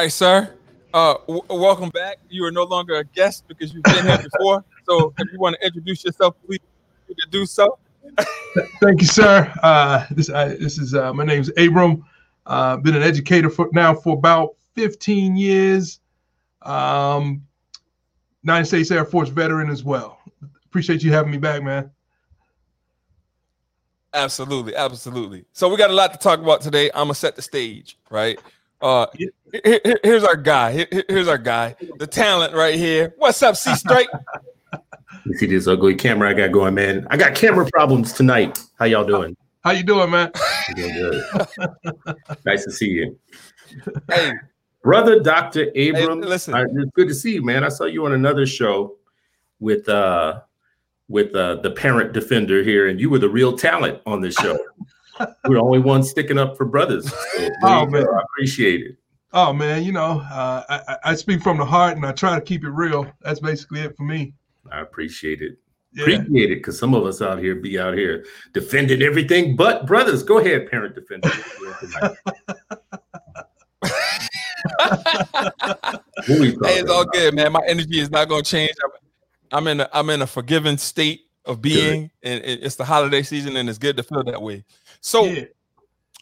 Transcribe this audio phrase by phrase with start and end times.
[0.00, 0.54] right, sir.
[0.94, 2.18] Uh, w- welcome back.
[2.30, 4.64] You are no longer a guest because you've been here before.
[4.88, 6.58] So, if you want to introduce yourself, please
[7.06, 7.78] you can do so.
[8.80, 9.52] Thank you, sir.
[9.62, 12.04] Uh, this uh, this is uh, my name's Abram.
[12.44, 16.00] Uh, been an educator for now for about 15 years.
[16.62, 17.46] Um,
[18.42, 20.18] United States Air Force veteran as well.
[20.64, 21.92] Appreciate you having me back, man.
[24.12, 25.44] Absolutely, absolutely.
[25.52, 26.90] So we got a lot to talk about today.
[26.94, 28.40] I'm gonna set the stage, right?
[28.80, 30.72] Uh, here- here- here's our guy.
[30.72, 33.14] Here- here's our guy, the talent right here.
[33.18, 34.08] What's up, C Straight?
[35.26, 37.06] You see this ugly camera I got going, man.
[37.10, 38.58] I got camera problems tonight.
[38.78, 39.36] How y'all doing?
[39.62, 40.30] How you doing, man?
[40.68, 41.24] I'm doing good.
[42.46, 43.18] nice to see you,
[44.10, 44.32] hey,
[44.82, 46.22] brother, Doctor Abram.
[46.22, 46.54] listen.
[46.54, 47.64] I- it's good to see you, man.
[47.64, 48.96] I saw you on another show
[49.58, 50.40] with uh
[51.08, 54.58] with uh the parent defender here, and you were the real talent on this show.
[55.46, 57.10] we're the only ones sticking up for brothers.
[57.36, 57.90] So, Oh, you go.
[57.92, 58.06] man.
[58.06, 58.96] I appreciate it.
[59.32, 62.34] Oh man, you know, uh, I, I- I speak from the heart and I try
[62.34, 63.06] to keep it real.
[63.22, 64.34] That's basically it for me.
[64.72, 65.56] I appreciate it.
[65.92, 66.02] Yeah.
[66.02, 70.22] Appreciate it because some of us out here be out here defending everything but brothers.
[70.22, 71.30] Go ahead, parent defender.
[76.26, 77.52] What Hey, it's all good, man.
[77.52, 78.72] My energy is not gonna change.
[78.84, 83.22] I'm, I'm in a I'm in a forgiving state of being, and it's the holiday
[83.22, 84.64] season, and it's good to feel that way.
[85.00, 85.44] So Yeah.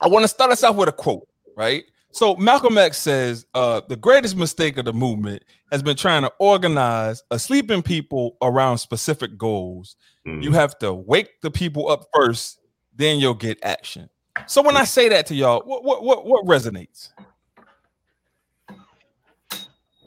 [0.00, 1.26] I want to start us off with a quote,
[1.56, 1.84] right?
[2.12, 6.32] So Malcolm X says, uh, the greatest mistake of the movement has been trying to
[6.38, 9.96] organize a sleeping people around specific goals.
[10.26, 10.42] Mhm.
[10.42, 12.60] You have to wake the people up first,
[12.94, 14.08] then you'll get action.
[14.46, 17.10] So when I say that to y'all, what what what, what resonates?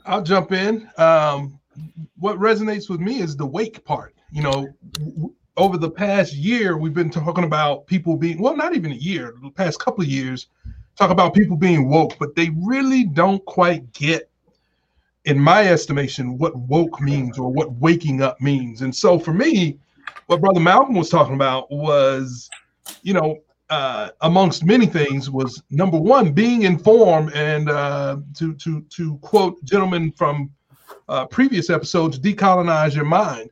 [0.05, 0.89] I'll jump in.
[0.97, 1.59] Um,
[2.17, 4.15] what resonates with me is the wake part.
[4.31, 8.75] You know, w- over the past year, we've been talking about people being well, not
[8.75, 10.47] even a year, the past couple of years,
[10.95, 14.29] talk about people being woke, but they really don't quite get,
[15.25, 18.81] in my estimation, what woke means or what waking up means.
[18.81, 19.77] And so for me,
[20.27, 22.49] what Brother Malcolm was talking about was,
[23.03, 23.37] you know,
[23.69, 29.63] uh, amongst many things, was number one being informed, and uh, to to to quote
[29.63, 30.51] gentlemen from
[31.07, 33.49] uh, previous episodes, decolonize your mind.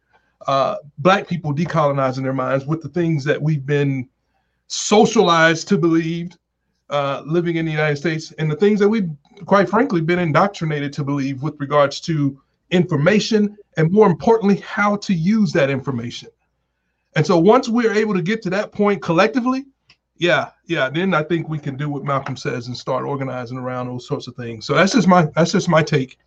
[0.47, 4.07] Uh, black people decolonizing their minds with the things that we've been
[4.67, 6.31] socialized to believe,
[6.89, 9.09] uh, living in the United States, and the things that we've
[9.45, 12.39] quite frankly been indoctrinated to believe with regards to
[12.71, 16.29] information, and more importantly, how to use that information.
[17.15, 19.65] And so once we're able to get to that point collectively,
[20.17, 23.87] yeah, yeah, then I think we can do what Malcolm says and start organizing around
[23.87, 24.65] those sorts of things.
[24.65, 26.17] So that's just my that's just my take.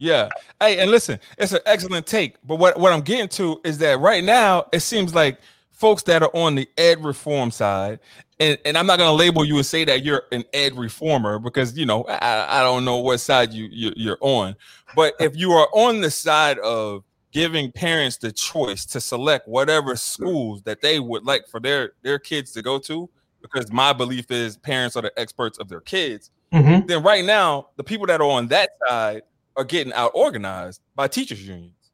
[0.00, 0.30] Yeah.
[0.58, 2.36] Hey, and listen, it's an excellent take.
[2.44, 5.38] But what, what I'm getting to is that right now it seems like
[5.70, 8.00] folks that are on the ed reform side,
[8.40, 11.76] and, and I'm not gonna label you and say that you're an ed reformer because
[11.76, 14.56] you know I, I don't know what side you, you you're on.
[14.96, 19.94] But if you are on the side of giving parents the choice to select whatever
[19.96, 23.08] schools that they would like for their their kids to go to,
[23.42, 26.88] because my belief is parents are the experts of their kids Mhm.
[26.88, 29.22] then right now the people that are on that side
[29.60, 31.90] are getting out organized by teachers unions.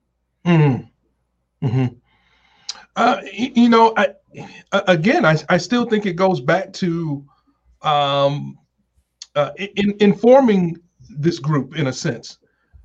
[0.47, 0.89] Mhm.
[1.65, 1.97] Mhm.
[2.95, 4.15] Uh, you know, I
[4.87, 7.25] again, I, I still think it goes back to
[7.83, 8.57] um,
[9.35, 10.77] uh, in, informing
[11.11, 12.39] this group in a sense.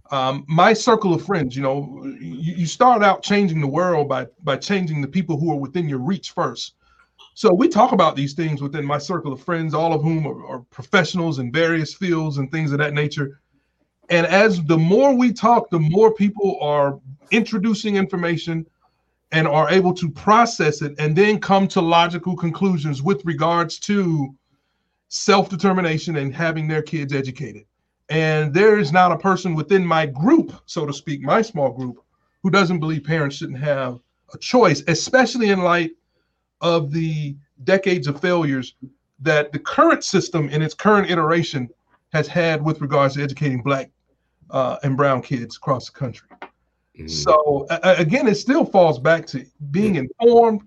[0.09, 4.25] Um, my circle of friends, you know, you, you start out changing the world by
[4.43, 6.73] by changing the people who are within your reach first.
[7.35, 10.45] So we talk about these things within my circle of friends, all of whom are,
[10.47, 13.39] are professionals in various fields and things of that nature.
[14.11, 16.99] And as the more we talk, the more people are
[17.31, 18.67] introducing information
[19.31, 24.35] and are able to process it and then come to logical conclusions with regards to
[25.07, 27.63] self-determination and having their kids educated.
[28.09, 32.03] And there is not a person within my group, so to speak, my small group,
[32.43, 33.97] who doesn't believe parents shouldn't have
[34.33, 35.91] a choice, especially in light
[36.59, 38.75] of the decades of failures
[39.21, 41.69] that the current system in its current iteration
[42.11, 43.89] has had with regards to educating black
[44.51, 46.27] uh, and brown kids across the country.
[46.97, 47.09] Mhm.
[47.09, 50.61] So a- a- again, it still falls back to being informed,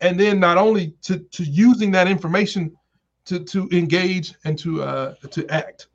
[0.00, 2.74] and then not only to to using that information
[3.26, 5.88] to to engage and to uh, to act,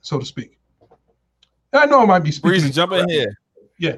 [0.00, 0.58] so to speak.
[1.72, 2.50] I know I might be speaking.
[2.50, 3.34] Breezy, in- jump in here.
[3.78, 3.96] Yeah.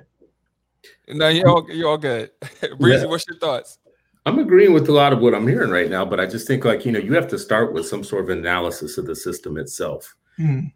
[1.09, 2.31] No, you're all you're all good.
[2.79, 3.07] Breezy, Yeah.
[3.11, 3.79] what's your thoughts?
[4.27, 6.65] I'm agreeing with a lot of what I'm hearing right now, but I just think
[6.65, 9.59] like you know you have to start with some sort of analysis of the system
[9.59, 10.15] itself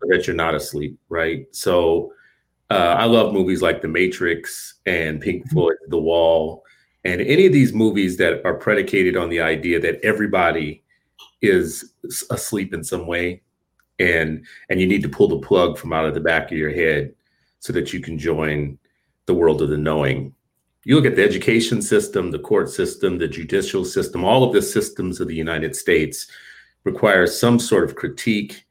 [0.00, 1.46] So that you're not asleep, right?
[1.50, 2.12] So
[2.70, 6.64] uh, I love movies like The Matrix and Pink Floyd, The Wall,
[7.04, 10.82] and any of these movies that are predicated on the idea that everybody
[11.40, 11.94] is
[12.30, 13.42] asleep in some way.
[13.98, 16.72] and and you need to pull the plug from out of the back of your
[16.72, 17.12] head
[17.60, 18.78] so that you can join
[19.26, 20.32] the world of the knowing
[20.84, 24.62] you look at the education system the court system the judicial system all of the
[24.62, 26.28] systems of the united states
[26.84, 28.64] require some sort of critique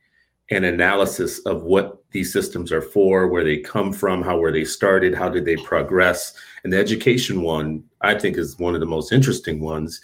[0.50, 4.64] and analysis of what these systems are for where they come from how were they
[4.64, 6.34] started how did they progress
[6.64, 10.02] and the education one i think is one of the most interesting ones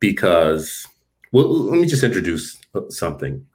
[0.00, 0.86] because
[1.32, 2.58] well let me just introduce
[2.88, 3.46] something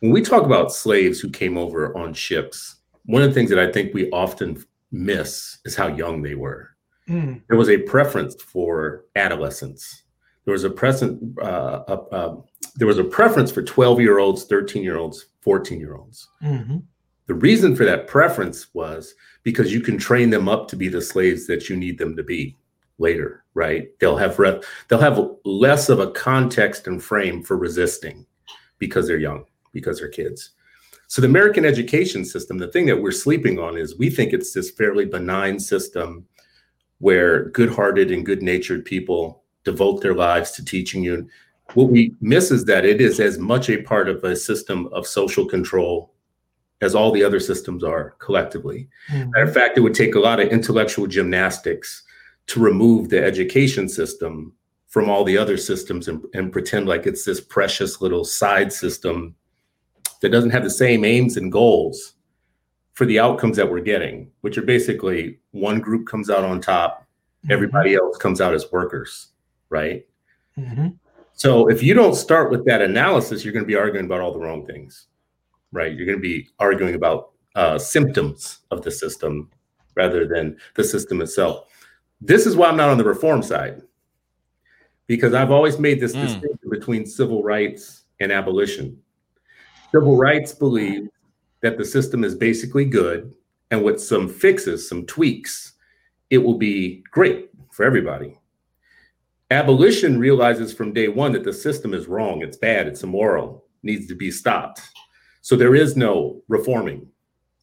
[0.00, 3.58] when we talk about slaves who came over on ships, one of the things that
[3.58, 6.70] I think we often miss is how young they were.
[7.08, 7.42] Mm.
[7.48, 10.02] There was a preference for adolescence.
[10.50, 11.38] There was a present.
[11.40, 12.36] Uh, uh, uh,
[12.74, 16.28] there was a preference for twelve-year-olds, thirteen-year-olds, fourteen-year-olds.
[16.42, 16.78] Mm-hmm.
[17.28, 19.14] The reason for that preference was
[19.44, 22.24] because you can train them up to be the slaves that you need them to
[22.24, 22.56] be
[22.98, 23.44] later.
[23.54, 23.96] Right?
[24.00, 28.26] They'll have re- they'll have less of a context and frame for resisting
[28.78, 30.50] because they're young because they're kids.
[31.06, 34.52] So the American education system, the thing that we're sleeping on is we think it's
[34.52, 36.26] this fairly benign system
[36.98, 41.28] where good-hearted and good-natured people devote their lives to teaching you.
[41.74, 45.06] What we miss is that it is as much a part of a system of
[45.06, 46.12] social control
[46.80, 48.88] as all the other systems are collectively.
[49.10, 49.30] Mm-hmm.
[49.30, 52.02] Matter of fact, it would take a lot of intellectual gymnastics
[52.46, 54.54] to remove the education system
[54.88, 59.34] from all the other systems and, and pretend like it's this precious little side system
[60.20, 62.14] that doesn't have the same aims and goals
[62.94, 67.02] for the outcomes that we're getting, which are basically one group comes out on top,
[67.44, 67.52] mm-hmm.
[67.52, 69.28] everybody else comes out as workers,
[69.70, 70.06] right?
[70.58, 70.88] Mm-hmm.
[71.32, 74.32] So if you don't start with that analysis, you're going to be arguing about all
[74.32, 75.06] the wrong things,
[75.72, 75.94] right?
[75.94, 79.50] You're going to be arguing about uh, symptoms of the system
[79.94, 81.66] rather than the system itself.
[82.20, 83.80] This is why I'm not on the reform side,
[85.06, 86.22] because I've always made this mm.
[86.22, 89.00] distinction between civil rights and abolition.
[89.92, 91.08] Civil rights believe
[91.62, 93.32] that the system is basically good,
[93.70, 95.72] and with some fixes, some tweaks,
[96.28, 98.38] it will be great for everybody.
[99.50, 104.06] Abolition realizes from day one that the system is wrong, it's bad, it's immoral, needs
[104.08, 104.80] to be stopped.
[105.40, 107.08] So there is no reforming.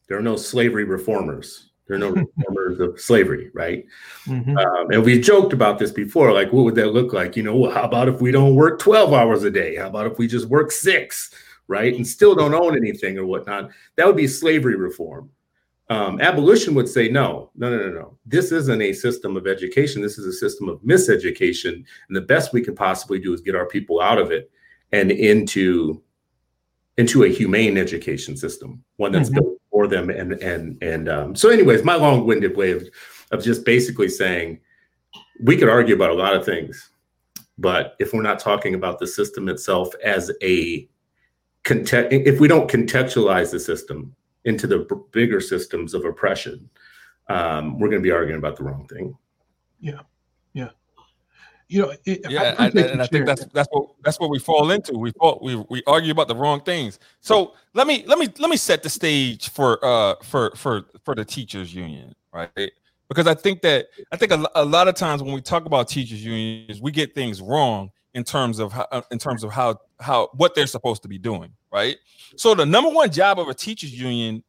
[0.08, 1.70] There are no slavery reformers.
[1.86, 3.86] There are no reformers of slavery, right?
[4.26, 4.58] Mm-hmm.
[4.58, 6.32] Um, and we joked about this before.
[6.32, 7.36] Like, what would that look like?
[7.36, 9.76] You know, well, how about if we don't work 12 hours a day?
[9.76, 11.34] How about if we just work six?
[11.68, 15.30] right, and still don't own anything or whatnot, that would be slavery reform.
[15.90, 18.18] Um, abolition would say, no, no, no, no, no.
[18.26, 20.02] This isn't a system of education.
[20.02, 21.72] This is a system of miseducation.
[22.08, 24.50] And the best we can possibly do is get our people out of it
[24.92, 26.02] and into
[26.98, 29.38] into a humane education system, one that's mm-hmm.
[29.38, 30.10] built for them.
[30.10, 32.86] And and and um, so, anyways, my long-winded way of
[33.30, 34.60] of just basically saying
[35.40, 36.90] we could argue about a lot of things,
[37.56, 40.88] but if we're not talking about the system itself as a
[41.64, 44.14] context, if we don't contextualize the system
[44.48, 46.68] into the b- bigger systems of oppression,
[47.28, 49.16] um, we're going to be arguing about the wrong thing.
[49.78, 50.00] Yeah,
[50.54, 50.70] yeah.
[51.68, 54.38] You know, it, yeah, I, I, and I think that's that's what that's what we
[54.38, 54.96] fall into.
[54.96, 56.98] We fall, we we argue about the wrong things.
[57.20, 61.14] So let me let me let me set the stage for uh for for for
[61.14, 62.72] the teachers union, right?
[63.10, 65.88] Because I think that I think a, a lot of times when we talk about
[65.88, 69.80] teachers unions, we get things wrong in terms of how, uh, in terms of how
[70.00, 71.96] how what they're supposed to be doing, right?
[72.36, 74.42] So the number one job of a teachers union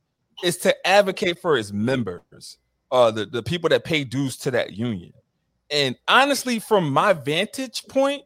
[0.43, 2.57] is to advocate for its members,
[2.91, 5.13] uh, the the people that pay dues to that union.
[5.69, 8.23] And honestly, from my vantage point,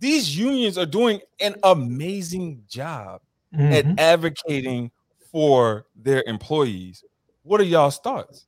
[0.00, 3.20] these unions are doing an amazing job
[3.54, 3.72] mm-hmm.
[3.72, 4.90] at advocating
[5.30, 7.04] for their employees.
[7.44, 8.46] What are y'all's thoughts?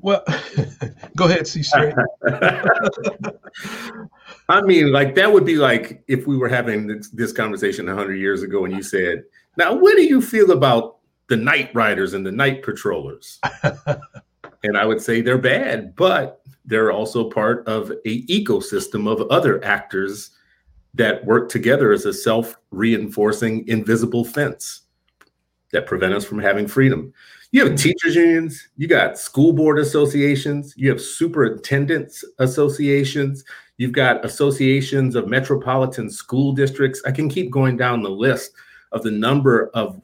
[0.00, 0.22] Well,
[1.16, 1.94] go ahead, C straight.
[4.48, 8.16] I mean, like that would be like if we were having this, this conversation hundred
[8.16, 9.24] years ago, and you said,
[9.56, 10.98] "Now, what do you feel about
[11.28, 13.40] the night riders and the night patrollers?"
[14.62, 19.64] and I would say they're bad, but they're also part of a ecosystem of other
[19.64, 20.30] actors
[20.94, 24.82] that work together as a self-reinforcing invisible fence
[25.72, 27.12] that prevent us from having freedom.
[27.56, 33.44] You have teachers unions, you got school board associations, you have superintendents associations,
[33.78, 37.00] you've got associations of metropolitan school districts.
[37.06, 38.52] I can keep going down the list
[38.92, 39.98] of the number of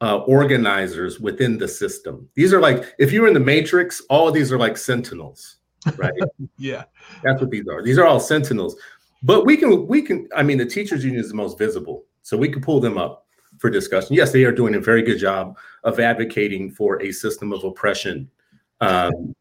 [0.00, 2.28] uh, organizers within the system.
[2.34, 5.58] These are like, if you're in the matrix, all of these are like sentinels,
[5.98, 6.12] right?
[6.58, 6.82] yeah.
[7.22, 7.80] That's what these are.
[7.80, 8.74] These are all sentinels.
[9.22, 12.06] But we can, we can, I mean, the teachers union is the most visible.
[12.22, 13.27] So we can pull them up
[13.58, 14.14] for discussion.
[14.14, 18.30] Yes, they are doing a very good job of advocating for a system of oppression,
[18.80, 19.34] um,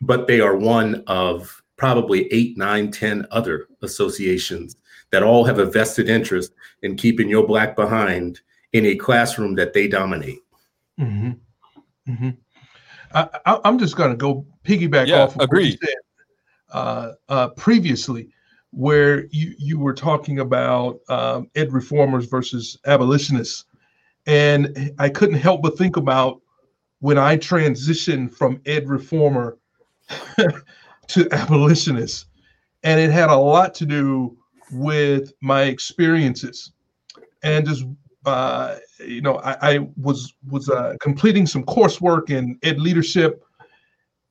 [0.00, 4.76] but they are one of probably eight, nine, ten other associations
[5.10, 8.40] that all have a vested interest in keeping your black behind
[8.72, 10.40] in a classroom that they dominate.
[11.00, 11.32] Mm-hmm.
[12.10, 12.30] Mm-hmm.
[13.14, 15.94] I, am just going to go piggyback yeah, off of what you said
[16.72, 18.28] uh, uh, previously,
[18.74, 23.64] where you you were talking about um, ed reformers versus abolitionists,
[24.26, 26.40] and I couldn't help but think about
[26.98, 29.58] when I transitioned from ed reformer
[31.08, 32.26] to abolitionist,
[32.82, 34.36] and it had a lot to do
[34.72, 36.72] with my experiences.
[37.44, 37.84] And just
[38.26, 43.43] uh, you know I, I was was uh, completing some coursework in ed leadership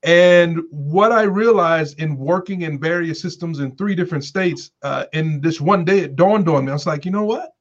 [0.03, 5.39] and what i realized in working in various systems in three different states uh, in
[5.41, 6.71] this one day it dawned on me.
[6.71, 7.53] I was like you know what?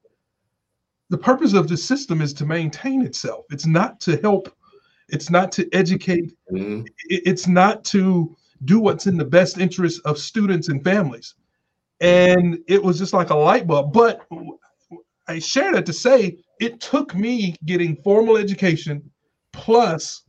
[1.10, 3.44] The purpose of this system is to maintain itself.
[3.50, 4.54] It's not to help.
[5.08, 6.32] It's not to educate.
[6.50, 6.84] Mm-hmm.
[7.08, 8.34] it's not to
[8.64, 11.34] do what's in the best interest of students and families.
[12.00, 13.92] And it was just like a light bulb.
[13.92, 14.26] But
[15.28, 19.08] I share that to say it took me getting formal education
[19.52, 20.22] plus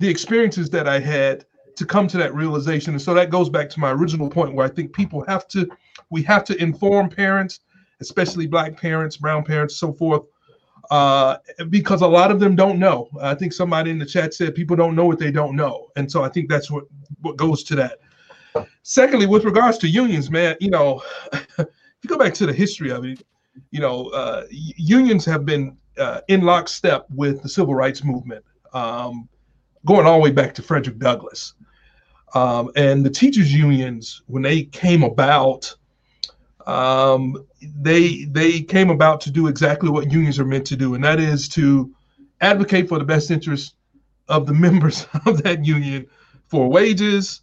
[0.00, 1.44] the experiences that I had
[1.76, 2.94] to come to that realization.
[2.94, 5.68] And so that goes back to my original point where I think people have to,
[6.08, 7.60] we have to inform parents,
[8.00, 10.22] especially black parents, brown parents, so forth,
[10.90, 11.36] uh,
[11.68, 13.08] because a lot of them don't know.
[13.20, 15.88] I think somebody in the chat said people don't know what they don't know.
[15.96, 16.84] And so I think that's what,
[17.20, 17.98] what goes to that.
[18.82, 21.02] Secondly, with regards to unions, man, you know,
[21.32, 21.66] if
[22.02, 23.22] you go back to the history of it,
[23.70, 29.28] you know, uh, unions have been uh, in lockstep with the civil rights movement, um,
[29.86, 31.54] going all the way back to Frederick Douglass.
[32.34, 35.74] Um, and the teachers' unions, when they came about,
[36.66, 41.02] um, they they came about to do exactly what unions are meant to do, and
[41.02, 41.92] that is to
[42.40, 43.74] advocate for the best interests
[44.28, 46.06] of the members of that union
[46.46, 47.42] for wages,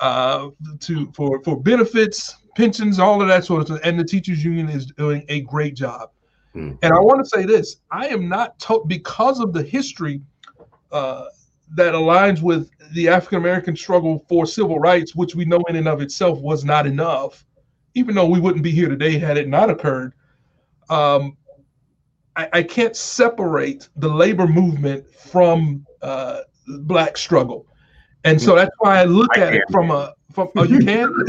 [0.00, 0.50] uh,
[0.80, 3.80] to for for benefits, pensions, all of that sort of stuff.
[3.84, 6.10] And the teachers union is doing a great job.
[6.54, 6.78] Mm.
[6.82, 10.20] And I want to say this: I am not to- because of the history
[10.92, 11.26] uh,
[11.74, 15.88] that aligns with the African American struggle for civil rights, which we know in and
[15.88, 17.44] of itself was not enough,
[17.94, 20.14] even though we wouldn't be here today had it not occurred.
[20.88, 21.36] Um,
[22.36, 27.66] I, I can't separate the labor movement from uh, black struggle.
[28.24, 29.56] And so that's why I look I at can.
[29.56, 31.12] it from a from oh you can?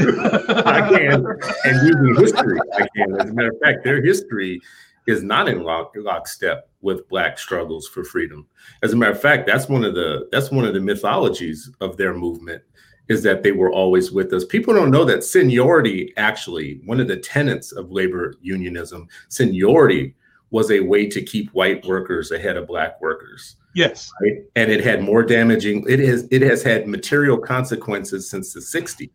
[0.66, 1.24] I can.
[1.64, 3.20] And using history, I can.
[3.20, 4.60] As a matter of fact, their history
[5.06, 8.46] is not in lock, lockstep with black struggles for freedom.
[8.82, 11.96] As a matter of fact, that's one of the that's one of the mythologies of
[11.96, 12.62] their movement
[13.08, 14.44] is that they were always with us.
[14.44, 20.14] People don't know that seniority actually one of the tenets of labor unionism, seniority
[20.50, 23.56] was a way to keep white workers ahead of black workers.
[23.74, 24.10] Yes.
[24.22, 24.38] Right?
[24.56, 29.10] And it had more damaging, it has it has had material consequences since the 60s.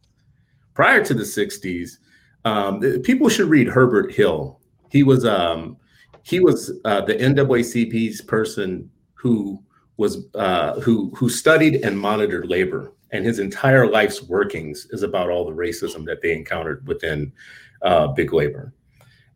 [0.74, 1.98] Prior to the 60s,
[2.46, 4.60] um, people should read Herbert Hill.
[4.90, 5.78] He was um,
[6.24, 9.62] he was uh, the NAACP's person who
[9.98, 15.30] was uh, who who studied and monitored labor, and his entire life's workings is about
[15.30, 17.32] all the racism that they encountered within
[17.84, 18.74] uh, big labor.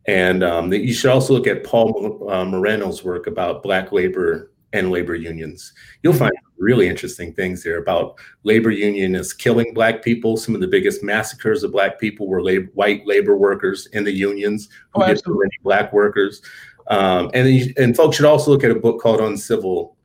[0.06, 4.90] And um, you should also look at Paul uh, Moreno's work about Black labor and
[4.90, 5.72] labor unions.
[6.02, 10.36] You'll find really interesting things there about labor unionists killing black people.
[10.36, 14.12] Some of the biggest massacres of black people were lab- white labor workers in the
[14.12, 16.42] unions who oh, did many black workers.
[16.88, 19.96] Um, and and folks should also look at a book called Uncivil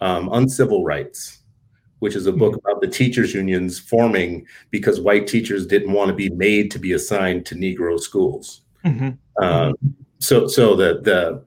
[0.00, 1.40] um, Uncivil Rights,
[1.98, 2.66] which is a book mm-hmm.
[2.66, 6.92] about the teachers unions forming because white teachers didn't want to be made to be
[6.92, 8.62] assigned to Negro schools.
[8.84, 9.42] Mm-hmm.
[9.42, 9.74] Um,
[10.18, 11.44] so so the the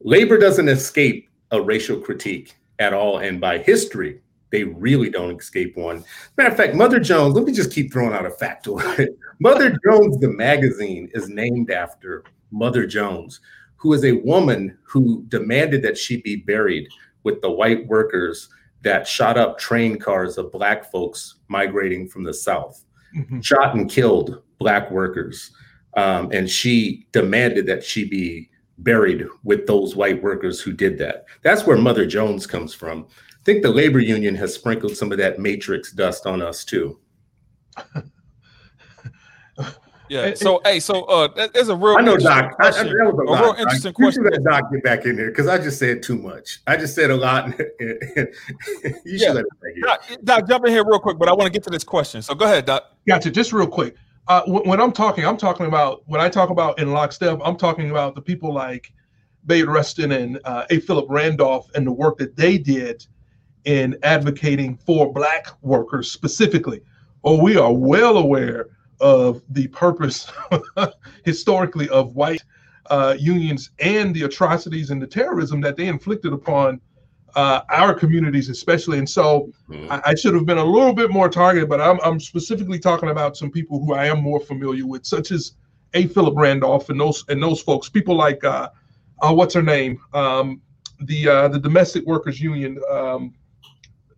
[0.00, 3.18] labor doesn't escape a racial critique at all.
[3.18, 4.20] And by history,
[4.50, 6.04] they really don't escape one.
[6.36, 9.08] Matter of fact, Mother Jones, let me just keep throwing out a factoid.
[9.40, 13.40] Mother Jones, the magazine, is named after Mother Jones,
[13.84, 16.88] who is a woman who demanded that she be buried
[17.22, 18.48] with the white workers
[18.80, 22.82] that shot up train cars of black folks migrating from the South,
[23.14, 23.42] mm-hmm.
[23.42, 25.50] shot and killed black workers.
[25.98, 28.48] Um, and she demanded that she be
[28.78, 31.26] buried with those white workers who did that.
[31.42, 33.06] That's where Mother Jones comes from.
[33.10, 36.98] I think the labor union has sprinkled some of that matrix dust on us too.
[40.08, 40.34] Yeah.
[40.34, 41.96] So, hey, so uh, there's a real.
[41.96, 42.54] I know, Doc.
[42.60, 43.94] I, I, that was a, a lot, real interesting Doc.
[43.94, 44.24] question.
[44.24, 46.60] You should let Doc get back in there because I just said too much.
[46.66, 47.48] I just said a lot.
[47.80, 47.94] you
[49.04, 49.32] should yeah.
[49.32, 51.70] let it Doc, Doc, jump in here real quick, but I want to get to
[51.70, 52.20] this question.
[52.22, 52.84] So go ahead, Doc.
[53.06, 53.30] Gotcha.
[53.30, 53.96] Just real quick
[54.26, 57.90] uh, when I'm talking, I'm talking about when I talk about in lockstep, I'm talking
[57.90, 58.92] about the people like
[59.46, 60.80] Bayard Rustin and uh, A.
[60.80, 63.04] Philip Randolph and the work that they did
[63.64, 66.80] in advocating for Black workers specifically.
[67.22, 68.70] Oh, we are well aware
[69.00, 70.30] of the purpose
[71.24, 72.42] historically of white
[72.86, 76.80] uh, unions and the atrocities and the terrorism that they inflicted upon
[77.36, 78.98] uh, our communities, especially.
[78.98, 79.90] And so mm.
[79.90, 83.08] I, I, should have been a little bit more targeted, but I'm, I'm, specifically talking
[83.08, 85.54] about some people who I am more familiar with, such as
[85.94, 86.06] A.
[86.06, 88.68] Philip Randolph and those and those folks, people like uh,
[89.20, 90.60] uh what's her name, um,
[91.00, 93.34] the uh, the Domestic Workers Union, um,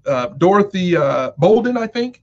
[0.04, 0.94] uh, Dorothy
[1.38, 2.22] Bolden, I think,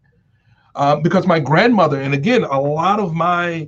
[0.76, 3.68] um, because my grandmother, and again, a lot of my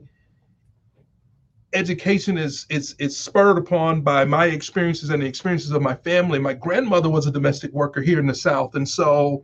[1.73, 6.39] education is is is spurred upon by my experiences and the experiences of my family.
[6.39, 9.43] My grandmother was a domestic worker here in the South, and so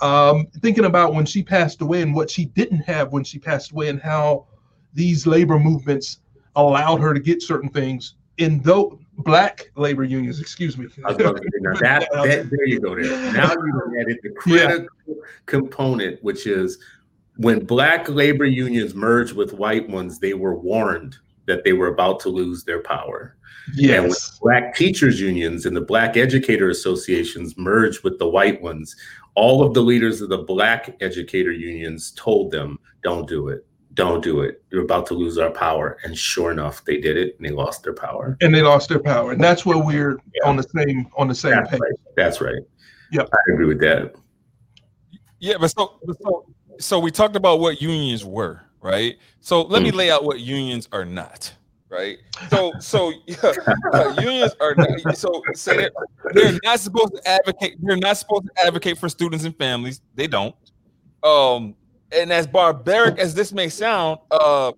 [0.00, 3.72] um, thinking about when she passed away and what she didn't have when she passed
[3.72, 4.46] away, and how
[4.94, 6.20] these labor movements
[6.56, 10.40] allowed her to get certain things in those black labor unions.
[10.40, 10.86] Excuse me.
[10.96, 12.94] that, that, there you go.
[12.94, 13.32] There.
[13.32, 15.14] Now you added the critical yeah.
[15.46, 16.78] component, which is
[17.36, 22.20] when black labor unions merged with white ones, they were warned that they were about
[22.20, 23.36] to lose their power.
[23.74, 23.98] Yes.
[23.98, 28.96] And when black teachers unions and the black educator associations merged with the white ones,
[29.34, 33.64] all of the leaders of the black educator unions told them, don't do it.
[33.98, 34.62] Don't do it.
[34.70, 35.98] You're about to lose our power.
[36.04, 38.36] And sure enough, they did it and they lost their power.
[38.40, 39.32] And they lost their power.
[39.32, 40.48] And that's where we're yeah.
[40.48, 41.80] on the same on the same that's page.
[41.80, 41.92] Right.
[42.16, 42.62] That's right.
[43.12, 43.28] Yep.
[43.32, 44.14] I agree with that.
[45.40, 46.46] Yeah, but so, so
[46.78, 49.16] so we talked about what unions were right?
[49.40, 49.96] So let me hmm.
[49.96, 51.52] lay out what unions are not,
[51.88, 52.18] right?
[52.50, 53.52] So so yeah,
[53.92, 55.90] uh, unions are not, so say they're,
[56.32, 57.76] they're not supposed to advocate.
[57.80, 60.00] They're not supposed to advocate for students and families.
[60.14, 60.54] They don't.
[61.22, 61.74] Um,
[62.12, 64.72] and as barbaric as this may sound, uh,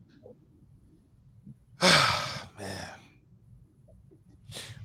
[1.82, 2.88] man,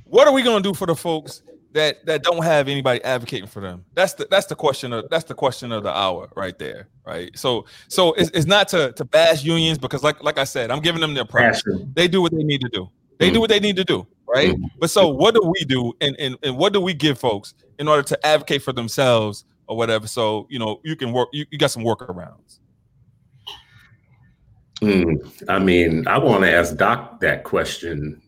[0.06, 1.42] what are we gonna do for the folks
[1.74, 3.86] that that don't have anybody advocating for them?
[3.94, 7.38] That's the that's the question of that's the question of the hour right there, right?
[7.38, 10.80] So so it's, it's not to to bash unions because like like I said, I'm
[10.80, 11.64] giving them their props.
[11.94, 12.90] They do what they need to do.
[13.18, 14.56] They mm do what they need to do, right?
[14.56, 17.54] mm But so what do we do and, and and what do we give folks
[17.80, 20.08] in order to advocate for themselves or whatever?
[20.08, 22.60] So you know you can work you, you got some workarounds.
[24.82, 28.22] Mm, I mean, I want to ask Doc that question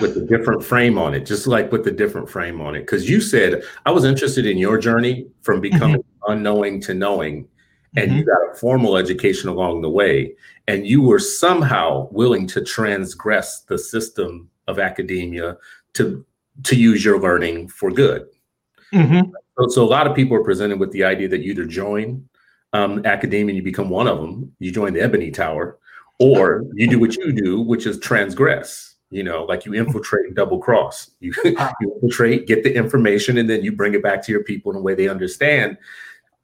[0.00, 2.80] with a different frame on it, just like with the different frame on it.
[2.80, 6.32] Because you said I was interested in your journey from becoming mm-hmm.
[6.32, 7.48] unknowing to knowing,
[7.96, 8.18] and mm-hmm.
[8.18, 10.34] you got a formal education along the way,
[10.66, 15.56] and you were somehow willing to transgress the system of academia
[15.94, 16.24] to
[16.64, 18.26] to use your learning for good.
[18.92, 19.30] Mm-hmm.
[19.58, 22.28] So, so a lot of people are presented with the idea that you either join
[22.72, 25.78] um, academia and you become one of them, you join the Ebony Tower,
[26.18, 30.34] or you do what you do, which is transgress you know like you infiltrate and
[30.34, 31.10] double cross.
[31.20, 31.56] You, you
[31.94, 34.80] infiltrate get the information and then you bring it back to your people in a
[34.80, 35.78] way they understand.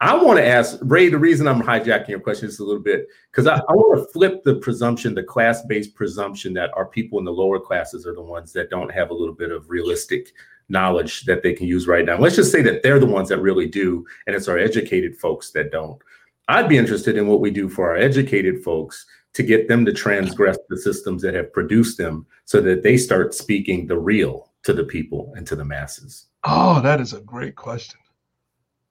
[0.00, 3.08] I want to ask ray the reason i'm hijacking your question is a little bit
[3.32, 7.24] because I, I want to flip the presumption the class-based presumption that our people in
[7.24, 10.34] the lower classes are the ones that don't have a little bit of realistic
[10.68, 13.40] knowledge that they can use right now let's just say that they're the ones that
[13.40, 16.00] really do and it's our educated folks that don't
[16.48, 19.92] i'd be interested in what we do for our educated folks to get them to
[19.92, 24.72] transgress the systems that have produced them so that they start speaking the real to
[24.72, 26.26] the people and to the masses?
[26.44, 28.00] Oh, that is a great question.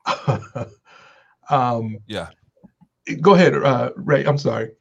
[1.50, 2.30] um, yeah.
[3.22, 4.26] Go ahead, uh, Ray.
[4.26, 4.72] I'm sorry.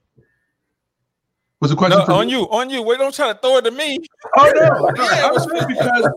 [1.61, 2.42] Was the question no, on you?
[2.51, 2.83] On you.
[2.83, 3.99] Wait, don't try to throw it to me.
[4.37, 6.09] Oh no, yeah, I was because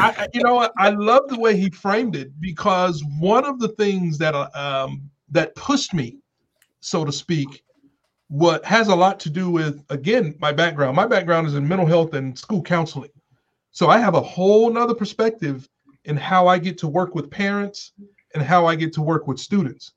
[0.00, 4.18] I, you know, I love the way he framed it because one of the things
[4.18, 6.18] that um, that pushed me,
[6.80, 7.62] so to speak,
[8.30, 11.84] what has a lot to do with again my background my background is in mental
[11.84, 13.10] health and school counseling
[13.72, 15.68] so i have a whole nother perspective
[16.04, 17.92] in how i get to work with parents
[18.34, 19.94] and how i get to work with students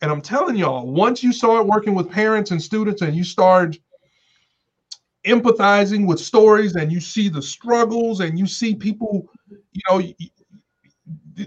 [0.00, 3.76] and i'm telling y'all once you start working with parents and students and you start
[5.24, 9.28] empathizing with stories and you see the struggles and you see people
[9.72, 10.02] you know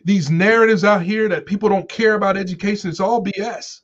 [0.04, 3.80] these narratives out here that people don't care about education it's all bs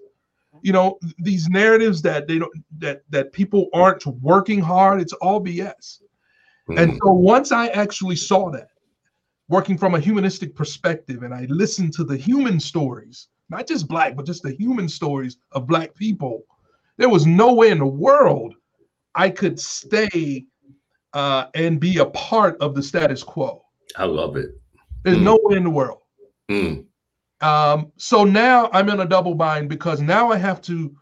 [0.62, 5.42] you know these narratives that they don't that that people aren't working hard it's all
[5.42, 6.02] bs
[6.70, 6.78] mm.
[6.78, 8.70] and so once i actually saw that
[9.48, 14.18] working from a humanistic perspective and i listened to the human stories not just black
[14.18, 16.44] but just the human stories of black people
[16.98, 18.56] there was no way in the world
[19.18, 20.46] i could stay
[21.14, 23.64] uh, and be a part of the status quo
[23.98, 24.52] i love it
[25.04, 25.24] there's mm.
[25.24, 26.00] no way in the world
[26.50, 26.84] mm.
[27.42, 30.96] Um, so now I'm in a double bind because now I have to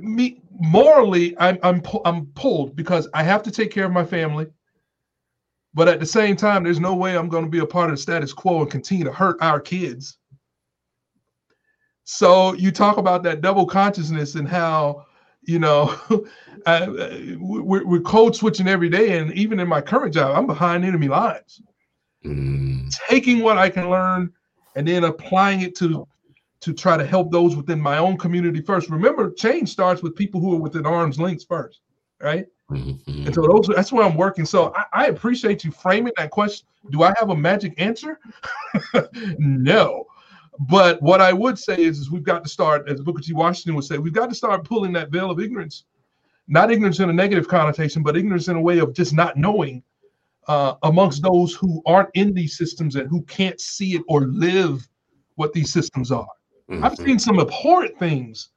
[0.00, 4.46] me morally I'm I'm I'm pulled because I have to take care of my family.
[5.74, 7.96] But at the same time, there's no way I'm going to be a part of
[7.96, 10.16] the status quo and continue to hurt our kids.
[12.04, 15.04] So you talk about that double consciousness and how,
[15.46, 15.94] you know,
[16.66, 16.86] uh,
[17.38, 19.18] we're, we're code switching every day.
[19.18, 21.62] And even in my current job, I'm behind enemy lines.
[22.24, 22.90] Mm.
[23.08, 24.32] Taking what I can learn
[24.74, 26.06] and then applying it to
[26.60, 28.90] to try to help those within my own community first.
[28.90, 31.80] Remember, change starts with people who are within arm's length first,
[32.20, 32.46] right?
[32.70, 33.26] Mm-hmm.
[33.26, 34.44] And so those that's where I'm working.
[34.44, 36.66] So I, I, appreciate you framing that question.
[36.90, 38.18] Do I have a magic answer?
[39.38, 40.06] no.
[40.60, 43.32] But what I would say is, is we've got to start, as Booker T.
[43.32, 45.84] Washington would say, we've got to start pulling that veil of ignorance,
[46.48, 49.82] not ignorance in a negative connotation, but ignorance in a way of just not knowing
[50.48, 54.88] uh, amongst those who aren't in these systems and who can't see it or live
[55.34, 56.28] what these systems are.
[56.70, 56.84] Mm-hmm.
[56.84, 58.50] I've seen some abhorrent things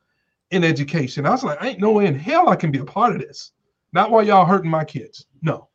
[0.52, 1.26] in education.
[1.26, 3.20] I was like, I ain't no way in hell I can be a part of
[3.20, 3.52] this.
[3.92, 5.26] Not while y'all hurting my kids.
[5.42, 5.68] No.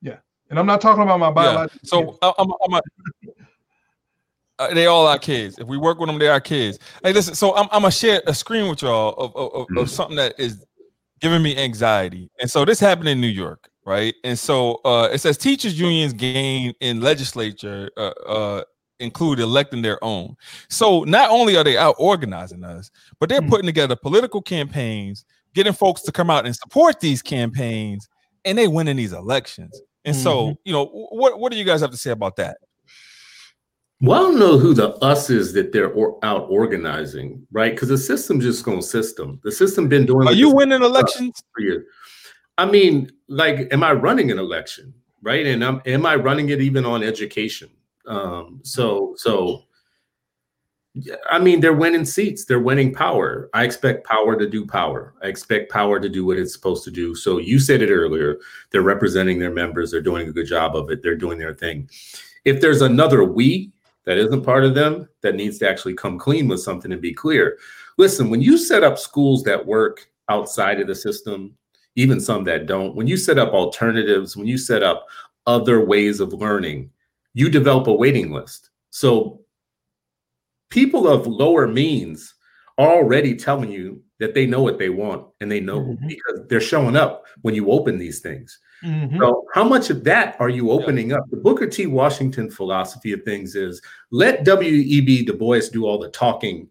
[0.00, 0.18] Yeah.
[0.50, 1.80] And I'm not talking about my biological.
[1.82, 1.88] Yeah.
[1.88, 2.80] So uh, I'm, I'm, a,
[4.58, 5.58] uh, they all our kids.
[5.58, 6.78] If we work with them, they are kids.
[7.02, 7.34] Hey, listen.
[7.34, 10.34] So I'm, I'm gonna share a screen with y'all of, of, of, of something that
[10.38, 10.64] is
[11.20, 12.30] giving me anxiety.
[12.40, 14.14] And so this happened in New York, right?
[14.24, 18.64] And so uh, it says teachers unions gain in legislature uh, uh,
[19.00, 20.36] include electing their own.
[20.68, 25.24] So not only are they out organizing us, but they're mm putting together political campaigns
[25.54, 28.08] getting folks to come out and support these campaigns,
[28.44, 29.80] and they winning these elections.
[30.04, 30.22] And mm-hmm.
[30.22, 32.58] so, you know, what what do you guys have to say about that?
[34.04, 37.72] Well, I don't know who the us is that they're or, out organizing, right?
[37.72, 39.40] Because the system's just going to system.
[39.42, 40.28] The system been doing.
[40.28, 41.42] Are you winning elections?
[41.54, 41.86] For years.
[42.58, 45.46] I mean, like, am I running an election, right?
[45.46, 47.70] And I'm, am I running it even on education?
[48.06, 49.64] Um, so, so
[51.30, 52.44] I mean, they're winning seats.
[52.44, 53.48] They're winning power.
[53.54, 55.14] I expect power to do power.
[55.22, 57.14] I expect power to do what it's supposed to do.
[57.14, 58.36] So you said it earlier.
[58.70, 59.90] They're representing their members.
[59.90, 61.02] They're doing a good job of it.
[61.02, 61.88] They're doing their thing.
[62.44, 63.72] If there's another we
[64.06, 67.12] that isn't part of them that needs to actually come clean with something and be
[67.12, 67.58] clear.
[67.96, 71.56] Listen, when you set up schools that work outside of the system,
[71.96, 75.06] even some that don't, when you set up alternatives, when you set up
[75.46, 76.90] other ways of learning,
[77.34, 78.70] you develop a waiting list.
[78.90, 79.40] So
[80.70, 82.33] people of lower means
[82.78, 86.06] already telling you that they know what they want and they know mm-hmm.
[86.06, 88.58] because they're showing up when you open these things.
[88.84, 89.18] Mm-hmm.
[89.18, 91.16] So, how much of that are you opening yeah.
[91.16, 91.30] up?
[91.30, 91.86] The Booker T.
[91.86, 95.24] Washington philosophy of things is let W.E.B.
[95.24, 96.68] Du Bois do all the talking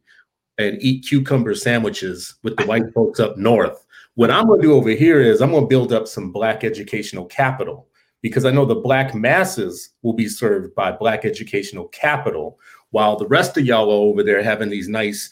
[0.58, 3.86] and eat cucumber sandwiches with the white folks up north.
[4.16, 6.64] What I'm going to do over here is I'm going to build up some Black
[6.64, 7.88] educational capital
[8.22, 12.60] because I know the Black masses will be served by Black educational capital,
[12.92, 15.32] while the rest of y'all are over there having these nice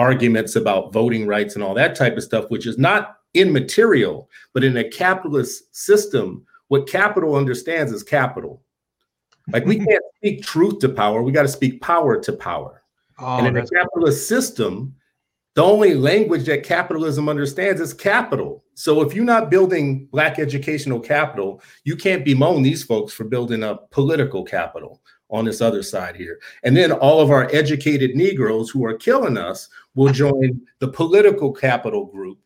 [0.00, 4.64] arguments about voting rights and all that type of stuff, which is not immaterial, but
[4.64, 8.62] in a capitalist system, what capital understands is capital.
[9.52, 12.82] Like we can't speak truth to power, we got to speak power to power.
[13.18, 14.94] Oh, and in a capitalist system,
[15.54, 18.64] the only language that capitalism understands is capital.
[18.74, 23.62] So if you're not building black educational capital, you can't bemoan these folks for building
[23.62, 26.40] up political capital on this other side here.
[26.64, 31.52] And then all of our educated Negroes who are killing us will join the political
[31.52, 32.38] capital group,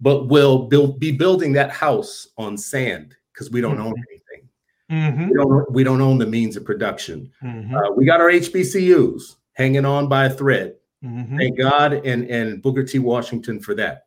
[0.00, 3.86] but will build be building that house on sand because we don't mm-hmm.
[3.86, 4.48] own anything.
[4.90, 5.28] Mm-hmm.
[5.28, 7.30] We, don't, we don't own the means of production.
[7.42, 7.74] Mm-hmm.
[7.74, 10.76] Uh, we got our HBCUs hanging on by a thread.
[11.04, 11.38] Mm-hmm.
[11.38, 12.98] Thank God and, and Booker T.
[12.98, 14.06] Washington for that.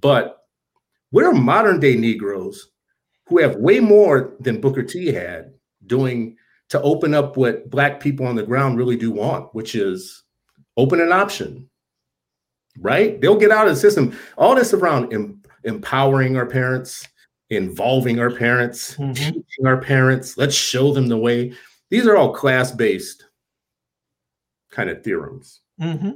[0.00, 0.46] But
[1.12, 2.70] we're modern day Negroes
[3.26, 5.54] who have way more than Booker T had
[5.86, 6.36] doing
[6.70, 10.24] to open up what black people on the ground really do want, which is
[10.76, 11.68] open an option.
[12.80, 13.20] Right?
[13.20, 14.16] They'll get out of the system.
[14.36, 17.06] All this around em- empowering our parents,
[17.50, 19.12] involving our parents, mm-hmm.
[19.12, 20.36] teaching our parents.
[20.36, 21.54] Let's show them the way.
[21.90, 23.24] These are all class-based
[24.70, 25.60] kind of theorems.
[25.80, 26.10] Mm-hmm.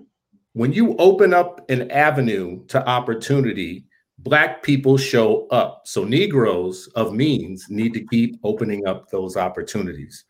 [0.55, 3.85] When you open up an avenue to opportunity,
[4.19, 5.83] Black people show up.
[5.85, 10.25] So Negroes of means need to keep opening up those opportunities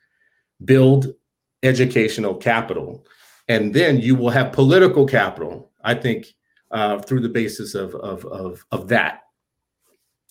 [0.64, 1.14] build
[1.62, 3.06] educational capital,
[3.48, 5.70] and then you will have political capital.
[5.82, 6.34] I think
[6.70, 9.22] uh, through the basis of, of of of that.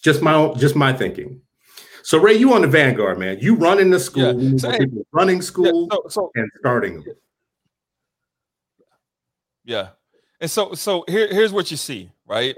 [0.02, 1.42] Just my own, just my thinking.
[2.04, 3.38] So Ray, you on the vanguard, man.
[3.42, 4.58] You running the school, yeah.
[4.58, 7.16] so, hey, running school, yeah, so, so, and starting them.
[9.66, 9.90] Yeah,
[10.40, 12.56] and so so here here's what you see, right?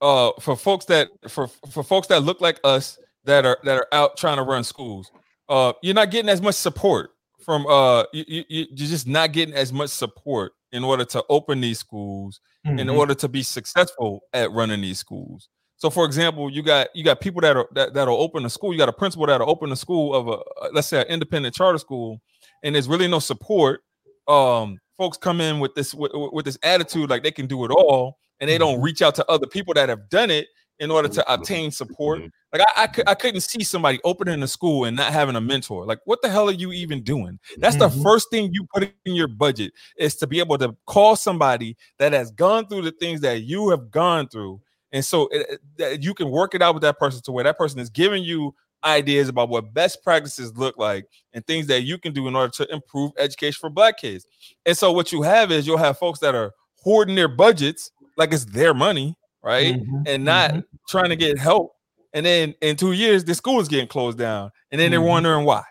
[0.00, 3.88] Uh, for folks that for for folks that look like us that are that are
[3.92, 5.10] out trying to run schools,
[5.48, 7.11] uh, you're not getting as much support
[7.44, 11.60] from uh, you, you you're just not getting as much support in order to open
[11.60, 12.78] these schools, mm-hmm.
[12.78, 15.48] in order to be successful at running these schools.
[15.76, 18.72] So, for example, you got you got people that are that, that'll open a school.
[18.72, 20.38] You got a principal that'll open a school of a
[20.72, 22.20] let's say an independent charter school,
[22.62, 23.82] and there's really no support
[24.28, 27.70] um folks come in with this with, with this attitude like they can do it
[27.70, 30.46] all, and they don't reach out to other people that have done it
[30.78, 31.32] in order to Mm-hmm.
[31.32, 32.22] obtain support.
[32.52, 35.86] Like I, I, I couldn't see somebody opening a school and not having a mentor.
[35.86, 37.38] Like, what the hell are you even doing?
[37.60, 38.02] That's the Mhm.
[38.02, 42.12] first thing you put in your budget is to be able to call somebody that
[42.12, 44.60] has gone through the things that you have gone through,
[44.92, 47.78] and so it, you can work it out with that person to where that person
[47.80, 52.12] is giving you ideas about what best practices look like and things that you can
[52.12, 54.26] do in order to improve education for black kids.
[54.66, 58.32] And so what you have is you'll have folks that are hoarding their budgets like
[58.32, 59.76] it's their money, right?
[59.78, 60.64] Mhm, And not mhm.
[60.88, 61.74] trying to get help.
[62.14, 64.50] And then in two years, the school is getting closed down.
[64.70, 65.08] And then they're Mhm.
[65.08, 65.62] wondering why,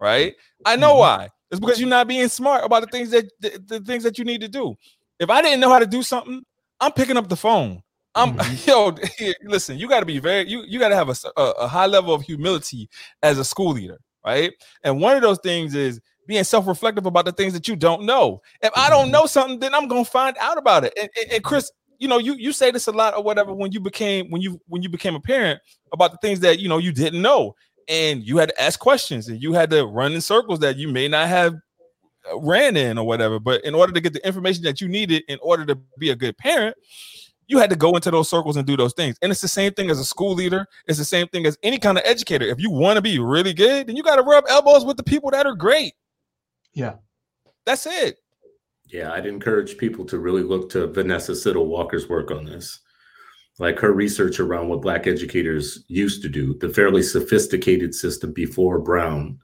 [0.00, 0.34] right?
[0.64, 0.98] I know Mhm.
[0.98, 1.28] why.
[1.50, 4.24] It's because you're not being smart about the things that the, the things that you
[4.24, 4.74] need to do.
[5.20, 6.42] If I didn't know how to do something,
[6.80, 7.82] I'm picking up the phone.
[8.16, 8.66] I'm Mhm.
[8.66, 8.94] yo,
[9.44, 12.22] listen, you got to be very you you got to have a high level of
[12.22, 12.88] humility
[13.22, 14.52] as a school leader, right?
[14.82, 18.40] And one of those things is being self-reflective about the things that you don't know.
[18.62, 19.12] If I don't Mhm.
[19.12, 20.92] know something, then I'm gonna find out about it.
[21.00, 23.72] And, and, and Chris, you know, you you say this a lot or whatever when
[23.72, 25.60] you became when you when you became a parent
[25.92, 27.54] about the things that you know you didn't know,
[27.88, 30.88] and you had to ask questions and you had to run in circles that you
[30.88, 31.54] may not have
[32.30, 33.38] uh, ran in or whatever.
[33.38, 36.16] But in order to get the information that you needed in order to be a
[36.16, 36.76] good parent,
[37.46, 39.16] you had to go into those circles and do those things.
[39.22, 40.66] And it's the same thing as a school leader.
[40.86, 42.46] It's the same thing as any kind of educator.
[42.46, 45.02] If you want to be really good, then you got to rub elbows with the
[45.02, 45.94] people that are great.
[46.72, 46.94] Yeah.
[47.66, 48.18] That's it.
[48.94, 52.78] Yeah, I'd encourage people to really look to Vanessa Siddle Walker's work on this.
[53.58, 58.78] Like her research around what Black educators used to do, the fairly sophisticated system before
[58.78, 59.40] Brown,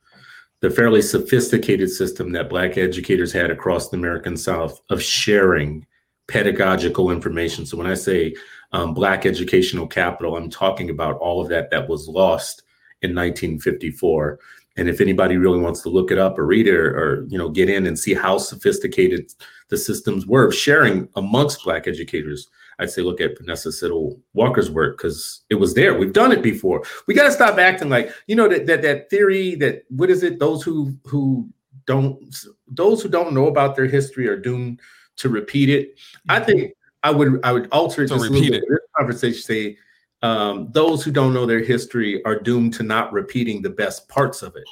[0.60, 5.84] the fairly sophisticated system that Black educators had across the American South of sharing
[6.28, 7.66] pedagogical information.
[7.66, 8.36] So when I say
[8.70, 12.62] um, Black educational capital, I'm talking about all of that that was lost
[13.02, 14.38] in 1954.
[14.76, 17.37] And if anybody really wants to look it up or read it or, or you
[17.37, 19.33] know get in and see how sophisticated
[19.68, 24.70] the systems were of sharing amongst Black educators, I'd say look at Vanessa Siddle Walker's
[24.70, 25.98] work because it was there.
[25.98, 26.83] We've done it before.
[27.06, 30.22] We got to stop acting like you know that that that theory that what is
[30.22, 30.38] it?
[30.38, 31.48] Those who who
[31.87, 32.35] don't
[32.68, 34.80] those who don't know about their history are doomed
[35.16, 35.98] to repeat it.
[36.28, 36.46] I mm-hmm.
[36.46, 38.62] think I would I would alter it To just a little bit.
[38.68, 39.76] This conversation say
[40.22, 44.42] um, those who don't know their history are doomed to not repeating the best parts
[44.42, 44.68] of it,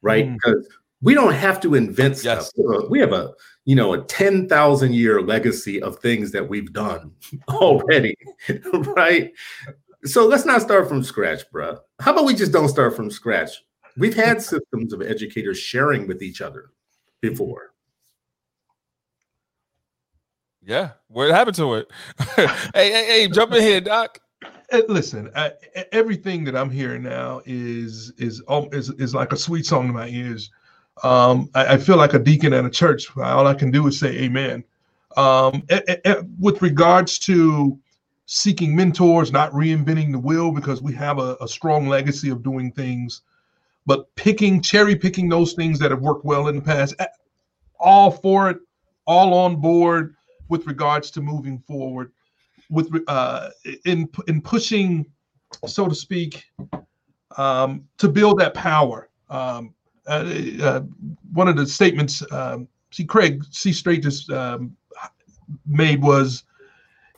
[0.00, 0.26] right?
[0.26, 0.34] Mm.
[0.34, 0.68] Because
[1.00, 2.48] we don't have to invent Yes.
[2.50, 2.52] stuff.
[2.56, 3.32] We have a- We have a
[3.64, 7.12] you know a ten thousand year legacy of things that we've done
[7.48, 8.16] already,
[8.72, 9.32] right?
[10.04, 11.78] So let's not start from scratch, bruh.
[12.00, 13.50] How about we just don't start from scratch?
[13.96, 16.70] We've had systems of educators sharing with each other
[17.20, 17.72] before.
[20.64, 20.90] Yeah.
[21.08, 21.90] What happened to it?
[22.36, 24.18] hey, hey, hey, jump in here, Doc.
[24.72, 29.32] Uh, Listen, I, e- everything that I'm hearing now is is um, is is like
[29.32, 30.50] a sweet song to my ears.
[31.02, 33.14] Um, I, I feel like a deacon at a church.
[33.16, 34.64] All I can do is say Amen.
[35.16, 37.78] Um, e- e- with regards to
[38.26, 42.72] seeking mentors, not reinventing the wheel, because we have a, a strong legacy of doing
[42.72, 43.22] things,
[43.84, 46.94] but picking, cherry picking those things that have worked well in the past.
[47.78, 48.58] All for it,
[49.06, 50.14] all on board
[50.48, 52.12] with regards to moving forward
[52.72, 53.50] with uh,
[53.84, 55.06] in in pushing,
[55.66, 56.44] so to speak,
[57.36, 59.10] um, to build that power.
[59.28, 59.74] Um,
[60.08, 60.24] uh,
[60.62, 60.80] uh,
[61.32, 63.72] one of the statements, um, see, Craig C.
[63.72, 64.76] Straight just um,
[65.66, 66.44] made was,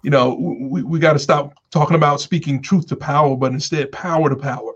[0.02, 3.90] you know, we, we got to stop talking about speaking truth to power, but instead
[3.92, 4.72] power to power.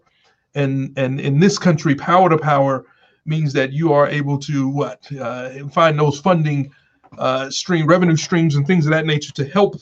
[0.55, 2.87] And and in this country, power to power
[3.27, 6.73] means that you are able to what uh, find those funding
[7.19, 9.77] uh, stream revenue streams and things of that nature to help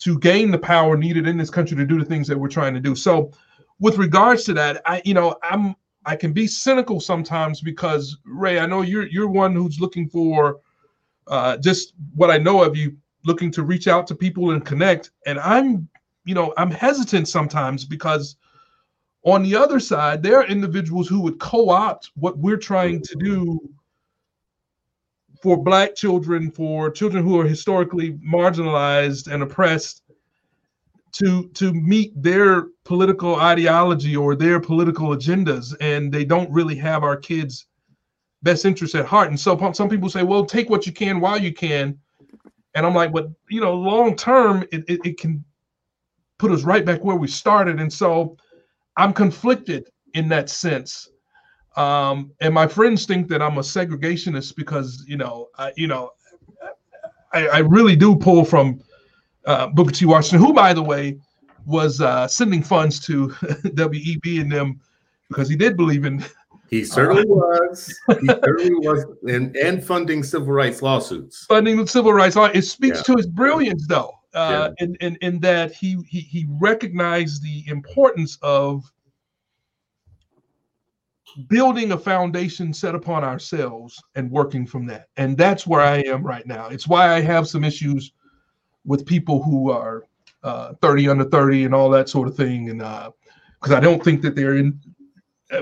[0.00, 2.74] to gain the power needed in this country to do the things that we're trying
[2.74, 2.94] to do.
[2.94, 3.32] So,
[3.80, 5.74] with regards to that, I you know I'm
[6.06, 10.60] I can be cynical sometimes because Ray, I know you're you're one who's looking for
[11.26, 15.10] uh, just what I know of you, looking to reach out to people and connect,
[15.26, 15.88] and I'm
[16.24, 18.36] you know I'm hesitant sometimes because
[19.24, 23.58] on the other side there are individuals who would co-opt what we're trying to do
[25.44, 30.02] for black children for children who are historically marginalized and oppressed
[31.12, 37.02] to to meet their political ideology or their political agendas and they don't really have
[37.02, 37.66] our kids
[38.42, 39.28] best interests at heart.
[39.28, 41.98] And so some people say well take what you can while you can.
[42.74, 45.44] And i'm like but you know long term it, it, it can
[46.38, 47.80] put us right back where we started.
[47.80, 48.38] And so
[48.96, 51.10] i'm conflicted in that sense
[51.76, 56.10] um, and my friends think that I'm a segregationist because you know, I, you know,
[57.32, 58.80] I, I really do pull from
[59.46, 60.06] uh, Booker T.
[60.06, 61.18] Washington, who, by the way,
[61.66, 63.28] was uh, sending funds to
[63.64, 64.80] WEB and them
[65.28, 66.24] because he did believe in
[66.70, 67.94] He certainly was.
[68.20, 71.44] He certainly was, and and funding civil rights lawsuits.
[71.46, 72.46] Funding the civil rights law.
[72.46, 73.02] It speaks Yeah.
[73.04, 78.38] to his brilliance, though, uh, in, in in that he, he he recognized the importance
[78.42, 78.90] of
[81.48, 85.08] building a foundation set upon ourselves and working from that.
[85.16, 86.68] And that's where I am right now.
[86.68, 88.12] It's why I have some issues
[88.84, 90.04] with people who are
[90.42, 92.70] uh, 30 under 30 and all that sort of thing.
[92.70, 94.78] And because I don't think that they're in.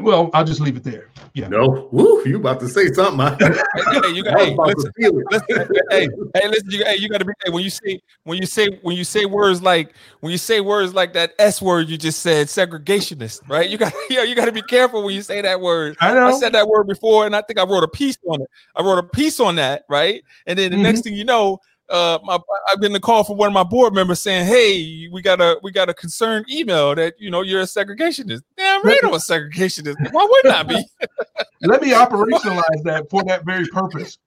[0.01, 1.09] Well, I'll just leave it there.
[1.35, 1.49] Yeah.
[1.49, 3.21] No, woo, you about to say something?
[3.21, 5.47] I, Hey, hey, you got, hey, listen, to listen,
[5.91, 8.47] hey, hey, listen, you, hey, you got to be hey, when you say when you
[8.47, 11.97] say when you say words like when you say words like that S word you
[11.97, 13.69] just said segregationist, right?
[13.69, 15.97] You got you, know, you got to be careful when you say that word.
[16.01, 16.29] I know.
[16.29, 18.49] I said that word before, and I think I wrote a piece on it.
[18.77, 20.23] I wrote a piece on that, right?
[20.47, 20.83] And then the Mhm.
[20.83, 21.59] next thing you know,
[21.93, 22.39] uh, my,
[22.73, 25.59] I've been the call from one of my board members saying, "Hey, we got a
[25.63, 29.17] we got a concerned email that you know you're a segregationist." Damn right, I'm a
[29.17, 29.97] segregationist.
[30.13, 30.85] Why wouldn't I be?
[31.63, 34.19] let me operationalize that for that very purpose.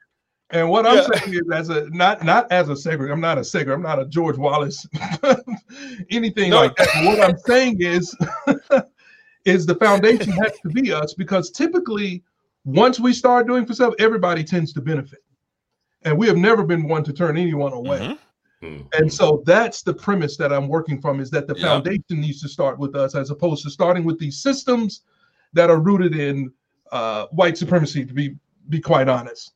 [0.52, 1.08] And what I'm Yeah.
[1.20, 4.00] saying is, as a not not as a segregator, I'm not a segregator, I'm not
[4.00, 4.86] a George Wallace,
[6.12, 6.58] anything No.
[6.58, 6.88] like that.
[7.06, 8.16] What I'm saying is,
[9.46, 12.24] is the foundation has to be us because typically,
[12.64, 15.24] once we start doing for self, everybody tends to benefit,
[16.04, 18.00] and we have never been one to turn anyone away.
[18.00, 18.18] Mhm.
[18.64, 18.88] Mm.
[18.98, 21.68] And so that's the premise that I'm working from is that the Yeah.
[21.68, 25.02] foundation needs to start with us as opposed to starting with these systems
[25.54, 26.52] that are rooted in
[26.92, 28.36] uh, white supremacy, to be
[28.70, 29.54] be quite honest.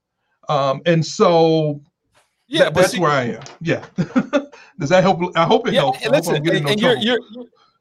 [0.49, 1.81] Um, and so
[2.47, 3.43] Yeah, that- that's see, where I am.
[3.62, 3.85] Yeah.
[4.79, 5.19] Does that help?
[5.35, 6.01] I hope it yeah, helps.
[6.03, 7.19] And listen, and, no and you're, you're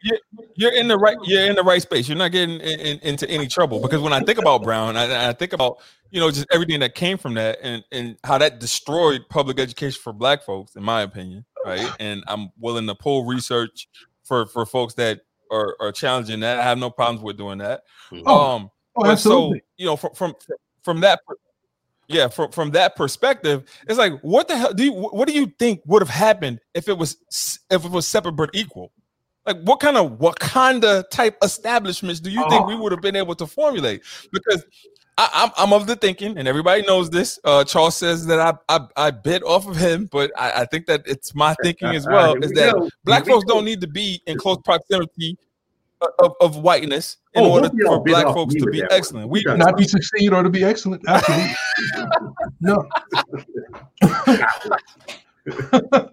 [0.02, 0.18] you're
[0.54, 2.08] you're in the right you're in the right space.
[2.08, 5.28] You're not getting in, in- into any trouble because when I think about Brown, I,
[5.28, 5.78] I think about
[6.10, 10.00] you know just everything that came from that and and how that destroyed public education
[10.02, 11.90] for Black folks, in my opinion, right?
[11.98, 13.88] And I'm willing to pull research
[14.24, 16.58] for for folks that are, are challenging that.
[16.58, 17.82] I have no problems with doing that.
[18.26, 19.58] Oh, um, oh, but absolutely.
[19.58, 20.34] so you know from from
[20.82, 21.20] from that
[22.06, 25.52] yeah from from that perspective it's like what the hell do you what do you
[25.58, 27.16] think would have happened if it was
[27.70, 28.92] if it was separate but equal
[29.48, 32.82] like what kind of wakanda type establishments do you think we Oh.
[32.82, 34.64] would have been able to formulate because
[35.20, 37.40] I, I'm, I'm of the thinking, and everybody knows this.
[37.42, 40.86] Uh, Charles says that I, I I bit off of him, but I, I think
[40.86, 42.36] that it's my thinking as well.
[42.40, 42.88] Is we that go.
[43.04, 43.54] black Here we folks go.
[43.54, 45.36] don't need to be in close proximity
[46.22, 48.90] of, of whiteness in Oh, order don't be all for black folks to be that
[48.90, 48.96] one.
[48.96, 49.28] excellent.
[49.28, 51.02] We, You got Not to succeed or to be excellent.
[51.08, 51.56] Absolutely.
[52.60, 52.88] no.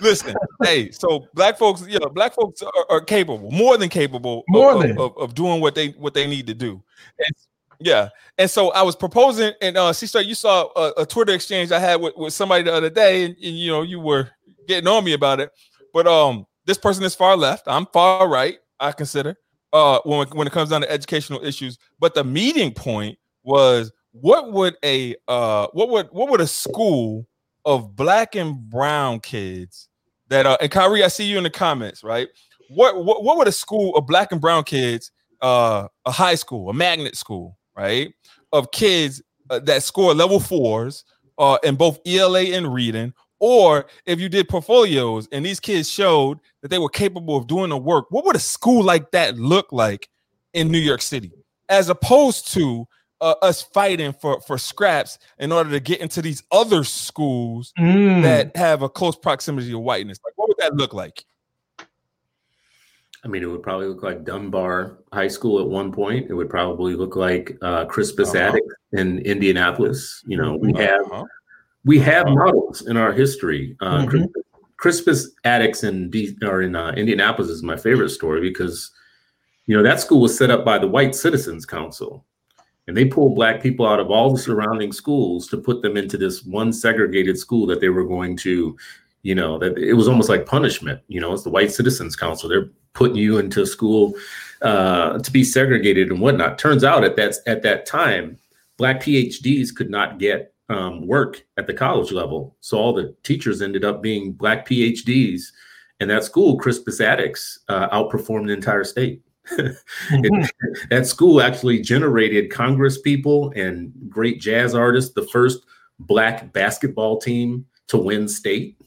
[0.00, 4.40] listen, hey, so black folks, you know, black folks are, are capable, more than capable,
[4.40, 4.98] of- More of, than.
[4.98, 6.82] Of, of doing what they what they need to do.
[7.18, 7.34] And
[7.80, 11.72] yeah, and so I was proposing, and uh, see, you saw a, a Twitter exchange
[11.72, 14.30] I had with, with somebody the other day, and, and you know, you were
[14.68, 15.50] getting on me about it.
[15.92, 17.64] But um, this person is far left.
[17.66, 18.58] I'm far right.
[18.78, 19.36] I consider
[19.72, 21.78] uh when when it comes down to educational issues.
[21.98, 27.26] But the meeting point was what would a uh what would what would a school
[27.64, 29.88] of black and brown kids
[30.28, 32.28] that uh and Kyrie, I see you in the comments, right?
[32.68, 36.70] What what what would a school of black and brown kids, uh a high school,
[36.70, 38.12] a magnet school, right?
[38.52, 41.04] Of kids uh, that score level fours
[41.38, 46.38] uh in both ELA and reading, or if you did portfolios and these kids showed
[46.62, 49.72] that they were capable of doing the work, what would a school like that look
[49.72, 50.08] like
[50.54, 51.32] in New York City?
[51.68, 52.86] As opposed to
[53.22, 58.22] uh, us fighting for for scraps in order to get into these other schools Mm.
[58.22, 60.18] that have a close proximity to whiteness.
[60.24, 61.24] Like, what would that look like?
[63.24, 66.28] I mean, it would probably look like Dunbar High School at one point.
[66.28, 68.48] It would probably look like uh, Crispus Uh-huh.
[68.48, 70.22] Attucks in Indianapolis.
[70.26, 71.24] You know, we have Uh-huh.
[71.84, 72.34] we have Uh-huh.
[72.34, 73.76] models in our history.
[73.80, 74.08] Uh, Mhm.
[74.10, 74.42] Crispus,
[74.76, 78.90] Crispus Attucks in D, or in uh, Indianapolis is my favorite story because
[79.66, 82.24] you know that school was set up by the White Citizens Council,
[82.92, 86.18] and they pulled black people out of all the surrounding schools to put them into
[86.18, 88.76] this one segregated school that they were going to,
[89.22, 91.00] you know, that it was almost like punishment.
[91.08, 92.50] You know, it's the White Citizens Council.
[92.50, 94.12] They're putting you into school
[94.60, 96.58] uh, to be segregated and whatnot.
[96.58, 98.36] Turns out at that at that time,
[98.76, 103.62] black PhDs could not get um, work at the college level, so all the teachers
[103.62, 105.44] ended up being black PhDs.
[105.98, 109.22] And that school, Crispus Attucks, uh, outperformed the entire state.
[109.50, 110.48] Mhm.
[110.90, 115.64] that school actually generated Congress people and great jazz artists, the first
[115.98, 118.78] black basketball team to win state.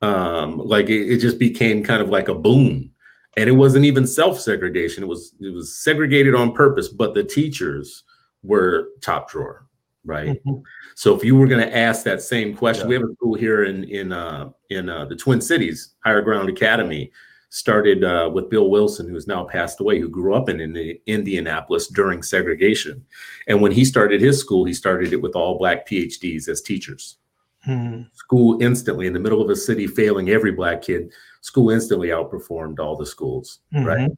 [0.00, 2.90] Um, like it, it just became kind of like a boom.
[3.36, 5.04] And it wasn't even self-segregation.
[5.04, 8.02] It was it was segregated on purpose, but the teachers
[8.42, 9.66] were top drawer,
[10.04, 10.44] right?
[10.44, 10.62] Mhm.
[10.96, 12.88] So if you were going to ask that same question, Yeah.
[12.88, 16.48] we have a school here in in uh, in uh, the Twin Cities, Higher Ground
[16.50, 17.10] Academy.
[17.52, 20.98] Started uh, with Bill Wilson, who has now passed away, who grew up in, in
[21.06, 23.04] Indianapolis during segregation.
[23.46, 27.18] And when he started his school, he started it with all black PhDs as teachers.
[27.62, 28.04] Hmm.
[28.14, 32.78] School instantly, in the middle of a city, failing every black kid, school instantly outperformed
[32.78, 33.84] all the schools, mm-hmm.
[33.84, 34.10] right?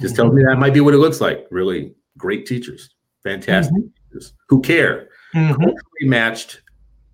[0.00, 1.48] Just tells me that might be what it looks like.
[1.50, 2.90] Really great teachers,
[3.24, 4.12] fantastic mm-hmm.
[4.12, 5.54] teachers who care, mm-hmm.
[5.54, 6.62] culturally matched,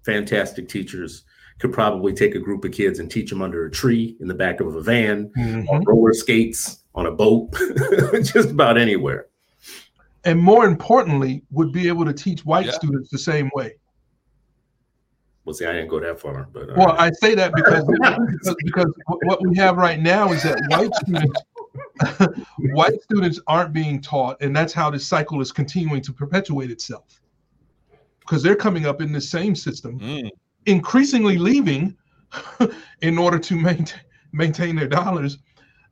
[0.04, 1.24] fantastic teachers
[1.60, 4.34] could probably take a group of kids and teach them under a tree in the
[4.34, 5.68] back of a van, mm-hmm.
[5.68, 7.50] on roller skates, on a boat,
[8.22, 9.26] just about anywhere.
[10.24, 12.72] And more importantly, would be able to teach white yeah.
[12.72, 13.74] students the same way.
[15.44, 18.56] Well, see, I didn't go that far, but uh, well, I say that because, because
[18.64, 18.92] because
[19.24, 21.40] what we have right now is that white students
[22.74, 27.20] white students aren't being taught, and that's how this cycle is continuing to perpetuate itself.
[28.20, 30.30] Because they're coming up in the same system, mm
[30.66, 31.96] increasingly leaving
[33.02, 34.00] in order to maintain
[34.32, 35.38] maintain their dollars.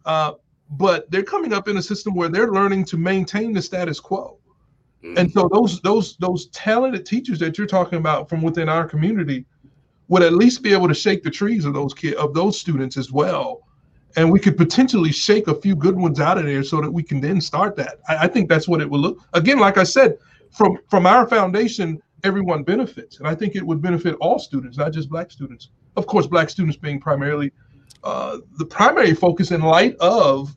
[0.04, 0.32] Uh,
[0.70, 4.38] but they're coming up in a system where they're learning to maintain the status quo.
[5.02, 5.18] Mm.
[5.18, 9.44] And so those those those talented teachers that you're talking about from within our community
[10.08, 12.96] would at least be able to shake the trees of those kids of those students
[12.96, 13.60] as well.
[14.16, 17.02] And we could potentially shake a few good ones out of there so that we
[17.02, 18.00] can then start that.
[18.08, 20.18] I, I think that's what it will look again, like I said,
[20.50, 23.18] from from our foundation, everyone benefits.
[23.18, 25.70] And I think it would benefit all students, not just black students.
[25.96, 27.52] Of course, black students being primarily
[28.04, 30.54] uh, the primary focus in light of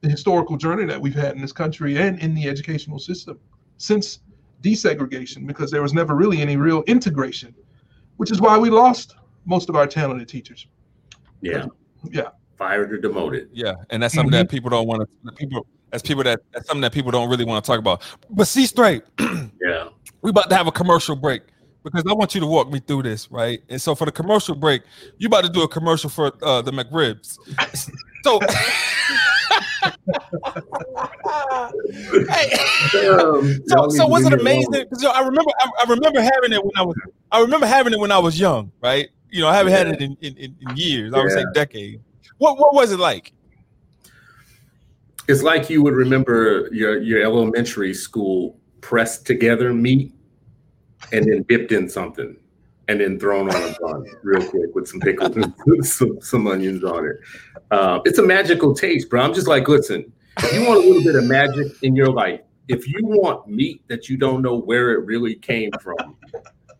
[0.00, 3.38] the historical journey that we've had in this country and in the educational system
[3.78, 4.20] since
[4.62, 7.54] desegregation, because there was never really any real integration,
[8.16, 10.66] which is why we lost most of our talented teachers.
[11.40, 11.66] Yeah.
[12.10, 12.28] Yeah.
[12.56, 13.50] Fired or demoted.
[13.52, 13.74] Yeah.
[13.90, 14.42] And that's something mm-hmm.
[14.42, 17.44] that people don't want to, people, that's people that, that's something that people don't really
[17.44, 18.02] want to talk about.
[18.30, 19.02] But see straight.
[19.20, 19.88] yeah
[20.22, 21.42] we about to have a commercial break
[21.84, 23.60] because I want you to walk me through this, right?
[23.68, 24.82] And so for the commercial break,
[25.18, 27.38] you about to do a commercial for uh, the McRibs.
[28.24, 28.40] So,
[32.32, 32.50] hey,
[33.66, 34.70] so, so was it amazing?
[34.72, 36.96] Because I remember, I, I, remember having it when I was,
[37.30, 39.08] I remember having it when I was young, right?
[39.30, 39.78] You know, I haven't yeah.
[39.78, 41.14] had it in, in, in years.
[41.14, 41.36] I would yeah.
[41.36, 42.02] say decades.
[42.38, 43.32] What what was it like?
[45.28, 48.58] It's like you would remember your your elementary school
[48.88, 50.10] pressed together meat
[51.12, 52.34] and then dipped in something
[52.88, 55.54] and then thrown on a bun real quick with some pickles and
[55.86, 57.16] some, some onions on it.
[57.70, 59.20] Uh, it's a magical taste, bro.
[59.20, 60.10] I'm just like, listen,
[60.54, 64.08] you want a little bit of magic in your life, if you want meat that
[64.08, 66.16] you don't know where it really came from,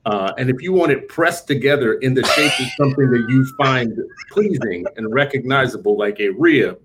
[0.06, 3.46] uh, and if you want it pressed together in the shape of something that you
[3.58, 3.98] find
[4.30, 6.80] pleasing and recognizable, like a rib,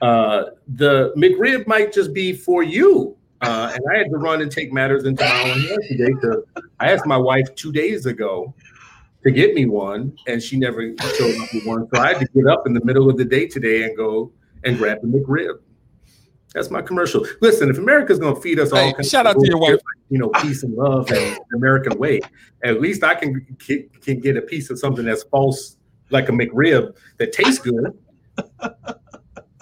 [0.00, 3.14] uh, the McRib might just be for you.
[3.40, 6.12] Uh, and I had to run and take matters into my own hands today.
[6.12, 6.44] Because
[6.80, 8.54] I asked my wife two days ago
[9.22, 11.88] to get me one, and she never showed up with one.
[11.92, 14.32] So I had to get up in the middle of the day today and go
[14.64, 15.58] and grab the McRib.
[16.54, 17.26] That's my commercial.
[17.40, 19.80] Listen, if America's going to feed us all, hey, shout out to your wife.
[20.08, 22.20] You know, peace and love and American way.
[22.62, 25.76] At least I can can get a piece of something that's false,
[26.10, 27.98] like a McRib that tastes good.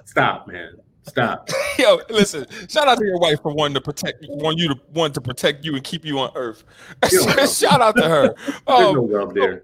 [0.04, 0.74] Stop, man.
[1.06, 1.50] Stop.
[1.78, 2.46] Yo, listen.
[2.68, 5.64] Shout out to your wife for wanting to protect, want you to want to protect
[5.64, 6.64] you and keep you on Earth.
[7.50, 8.34] shout out to her.
[8.66, 9.60] Um, no love there.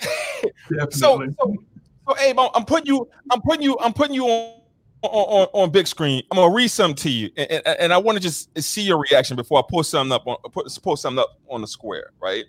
[0.91, 4.59] so, so, so, Abe, I'm putting you, I'm putting you, I'm putting you on
[5.03, 6.23] on, on, on big screen.
[6.31, 8.99] I'm gonna read something to you, and, and, and I want to just see your
[8.99, 12.45] reaction before I pull something up on put pull something up on the square, right?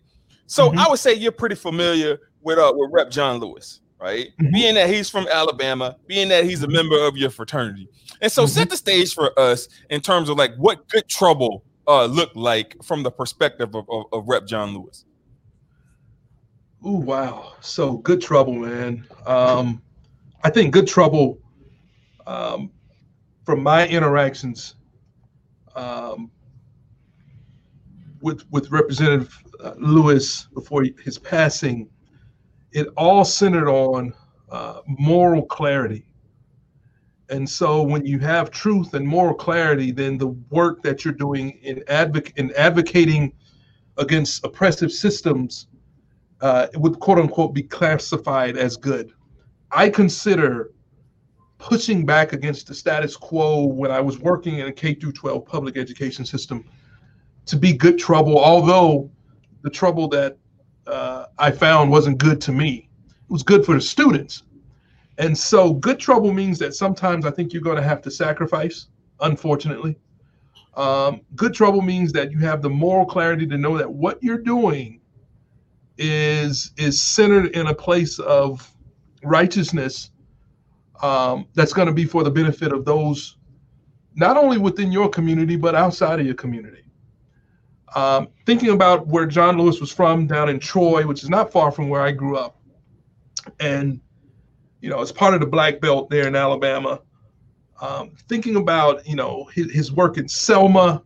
[0.47, 0.79] So mm-hmm.
[0.79, 4.29] I would say you're pretty familiar with uh with Rep John Lewis, right?
[4.41, 4.51] Mm-hmm.
[4.51, 7.87] Being that he's from Alabama, being that he's a member of your fraternity.
[8.21, 8.49] And so mm-hmm.
[8.49, 12.75] set the stage for us in terms of like what good trouble uh looked like
[12.83, 15.05] from the perspective of, of, of Rep John Lewis.
[16.83, 17.53] Oh wow.
[17.61, 19.05] So good trouble, man.
[19.25, 19.81] Um
[20.43, 21.39] I think good trouble
[22.27, 22.71] um
[23.45, 24.75] from my interactions
[25.75, 26.31] um
[28.21, 31.89] with with Representative uh, Lewis before his passing
[32.71, 34.13] it all centered on
[34.49, 36.05] uh, moral clarity.
[37.29, 41.51] And so when you have truth and moral clarity, then the work that you're doing
[41.61, 43.33] in, advoc- in advocating
[43.97, 45.67] against oppressive systems
[46.41, 49.11] uh, would quote unquote be classified as good.
[49.71, 50.71] I consider
[51.59, 55.45] pushing back against the status quo when I was working in a K through 12
[55.45, 56.65] public education system
[57.45, 59.11] to be good trouble, although
[59.61, 60.37] the trouble that
[60.87, 62.89] uh, I found wasn't good to me.
[63.07, 64.43] It was good for the students.
[65.19, 68.87] And so good trouble means that sometimes I think you're going to have to sacrifice,
[69.19, 69.97] unfortunately.
[70.75, 74.37] Um, good trouble means that you have the moral clarity to know that what you're
[74.37, 75.01] doing
[75.97, 78.73] is is centered in a place of
[79.21, 80.11] righteousness
[81.01, 83.35] um, that's going to be for the benefit of those
[84.15, 86.83] not only within your community but outside of your community.
[87.93, 91.71] Um, thinking about where John Lewis was from down in Troy, which is not far
[91.71, 92.61] from where I grew up,
[93.59, 93.99] and
[94.81, 97.01] you know, as part of the Black Belt there in Alabama.
[97.81, 101.01] Um, thinking about you know his, his work in Selma,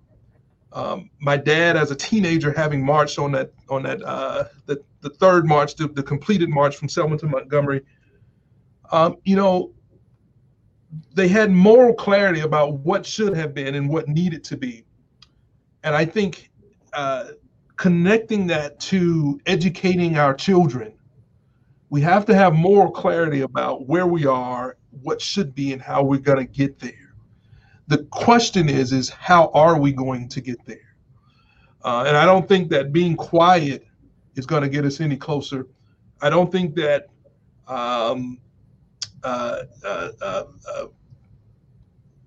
[0.74, 5.10] um, my dad as a teenager having marched on that on that uh, the the
[5.10, 7.82] third march, the, the completed march from Selma to Montgomery.
[8.92, 9.72] Um, you know,
[11.14, 14.84] they had moral clarity about what should have been and what needed to be,
[15.84, 16.50] and I think
[16.94, 17.30] uh,
[17.76, 20.94] connecting that to educating our children,
[21.94, 26.02] we have to have moral clarity about where we are, what should be, and how
[26.02, 27.14] we're going to get there.
[27.86, 30.96] The question is, is how are we going to get there?
[31.84, 33.86] Uh, and I don't think that being quiet
[34.34, 35.68] is going to get us any closer.
[36.20, 37.10] I don't think that
[37.68, 38.40] um,
[39.24, 40.86] uh, uh, uh, uh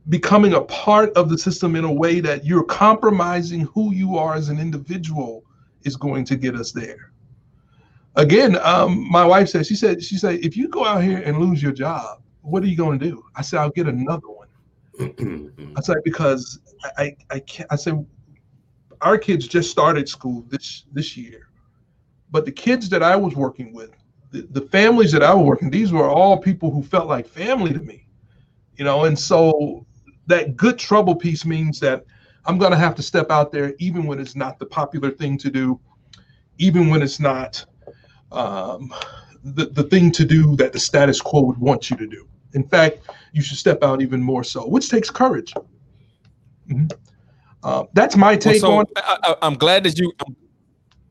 [0.08, 4.36] becoming a part of the system in a way that you're compromising who you are
[4.36, 5.42] as an individual
[5.82, 7.10] is going to get us there.
[8.16, 11.38] Again, um, my wife said, she said, she said, if you go out here and
[11.38, 13.22] lose your job, what are you going to do?
[13.34, 14.48] I said, I'll get another one.
[15.76, 16.58] I said, because
[16.96, 18.04] I, I can't, I said,
[19.02, 21.48] our kids just started school this, this year,
[22.30, 23.90] but the kids that I was working with,
[24.30, 27.74] the, the families that I was working, these were all people who felt like family
[27.74, 28.06] to me,
[28.76, 29.04] you know?
[29.04, 29.84] And so
[30.26, 32.06] that good trouble piece means that
[32.46, 35.36] I'm going to have to step out there, even when it's not the popular thing
[35.38, 35.78] to do,
[36.58, 37.66] even when it's not
[38.32, 38.92] um,
[39.42, 42.26] the, the thing to do that the status quo would want you to do.
[42.54, 42.98] In fact,
[43.32, 45.52] you should step out even more so, which takes courage.
[46.68, 46.86] Mm-hmm.
[47.62, 48.86] Uh, that's my take well, so on.
[48.96, 50.12] I, am glad that you.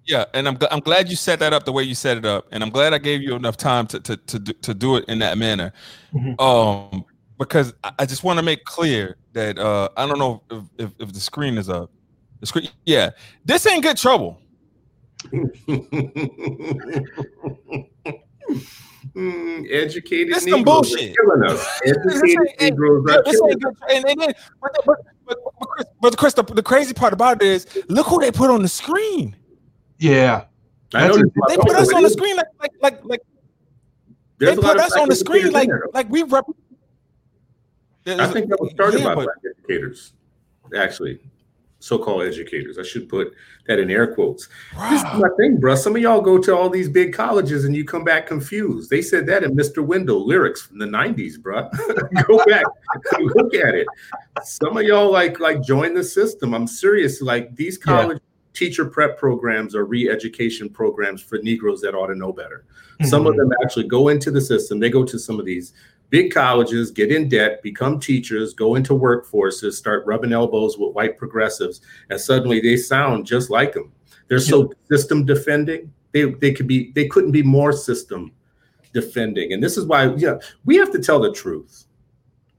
[0.05, 2.47] Yeah, and I'm I'm glad you set that up the way you set it up,
[2.51, 5.19] and I'm glad I gave you enough time to to to, to do it in
[5.19, 5.73] that manner.
[6.13, 6.39] Mm-hmm.
[6.39, 7.05] Um,
[7.37, 11.13] because I just want to make clear that uh, I don't know if, if, if,
[11.13, 11.91] the screen is up.
[12.39, 13.09] The screen, yeah,
[13.43, 14.39] this ain't good trouble.
[19.15, 21.15] Mm, educated this some bullshit.
[21.15, 21.81] killing us.
[21.85, 23.73] Educated Negroes are killing us.
[23.89, 27.41] And, and then, but, but, but, but, Chris, but Chris, the, the crazy part about
[27.41, 29.35] it is, look who they put on the screen.
[29.97, 30.45] Yeah,
[30.93, 33.21] I know they put us on the screen like like like like.
[34.37, 36.45] There's they put us on the screen like like we rep-
[38.07, 40.13] I think that was started yeah, by but, black educators,
[40.77, 41.19] actually,
[41.85, 42.79] so-called educators.
[42.79, 43.35] I should put
[43.67, 44.49] that in air quotes.
[44.75, 44.89] Wow.
[44.89, 45.75] This is my thing, bro.
[45.75, 48.89] Some of y'all go to all these big colleges and you come back confused.
[48.89, 49.85] They said that in Mr.
[49.85, 51.69] Window lyrics from the '90s, bro.
[52.27, 52.65] go back,
[53.19, 53.87] look at it.
[54.43, 56.55] Some of y'all like like join the system.
[56.55, 57.21] I'm serious.
[57.21, 58.59] Like these college yeah.
[58.59, 62.65] teacher prep programs or re-education programs for Negroes that ought to know better.
[62.95, 63.05] Mm-hmm.
[63.05, 63.49] Some of mm-hmm.
[63.49, 64.79] them actually go into the system.
[64.79, 65.73] They go to some of these
[66.09, 71.17] big colleges, get in debt, become teachers, go into workforces, start rubbing elbows with white
[71.17, 73.91] progressives, and suddenly they sound just like them.
[74.27, 75.93] They're so system defending.
[76.11, 78.31] They they could be they couldn't be more system
[78.93, 79.53] defending.
[79.53, 81.85] And this is why yeah, we have to tell the truth.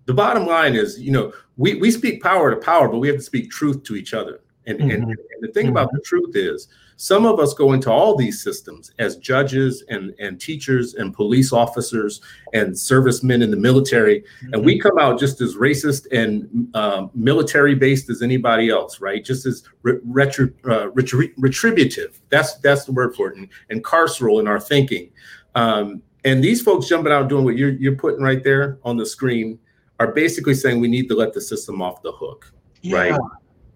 [0.04, 3.16] The bottom line is, you know, we, we speak power to power, but we have
[3.16, 4.40] to speak truth to each other.
[4.66, 4.90] And, mm-hmm.
[4.90, 5.72] and, and, the thing mm-hmm.
[5.72, 10.14] about the truth is some of us go into all these systems as judges and,
[10.18, 12.22] and teachers and police officers
[12.54, 14.54] and servicemen in the military, mm-hmm.
[14.54, 19.22] and we come out just as racist and uh, military based as anybody else, right?
[19.22, 22.20] Just as re- retri- uh, retri- retributive.
[22.30, 25.10] That's that's the word for it, and, and carceral in our thinking.
[25.54, 29.06] Um, and these folks jumping out doing what you're you're putting right there on the
[29.06, 29.58] screen
[30.00, 32.96] are basically saying we need to let the system off the hook, yeah.
[32.96, 33.20] right?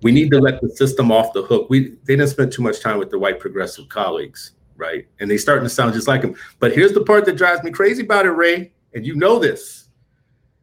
[0.02, 1.68] We need to let the system off the hook.
[1.68, 5.06] We they didn't spend too much time with their white progressive colleagues, right?
[5.20, 6.34] And they starting to sound just like them.
[6.58, 9.88] But here's the part that drives me crazy about it, Ray, and you know this.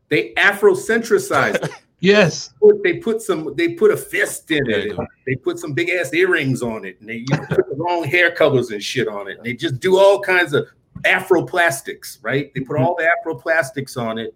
[0.10, 1.70] They Afrocentricize.
[2.00, 2.54] yes.
[2.84, 3.54] They put some.
[3.56, 4.98] They put a fist in it.
[5.26, 8.72] They put some big ass earrings on it, and they put the wrong hair colors
[8.72, 9.38] and shit on it.
[9.38, 10.68] And they just do all kinds of
[11.04, 12.52] Afroplastics, right?
[12.54, 12.86] They put mm-hmm.
[12.86, 14.34] all the Afroplastics on it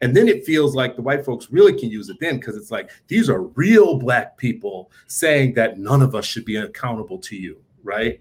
[0.00, 2.70] and then it feels like the white folks really can use it then because it's
[2.70, 7.36] like these are real black people saying that none of us should be accountable to
[7.36, 8.20] you, right?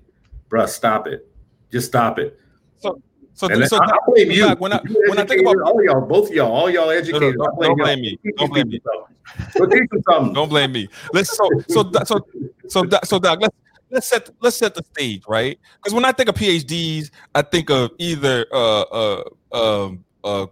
[0.50, 1.28] Bruh, stop it.
[1.72, 2.40] Just stop it.
[2.78, 3.02] So
[3.34, 4.48] so, and so I, I blame you.
[4.56, 7.46] When I when I think about all y'all, both of y'all, all y'all educators, no,
[7.46, 8.18] no, don't, blame me.
[8.38, 8.82] Don't blame me.
[10.34, 10.88] Don't blame me.
[11.12, 12.26] Let's so so so
[12.70, 13.56] so so Doc, let's
[13.90, 17.70] let's set let's set the stage right because when I think of PhDs, I think
[17.70, 20.48] of either uh uh um uh,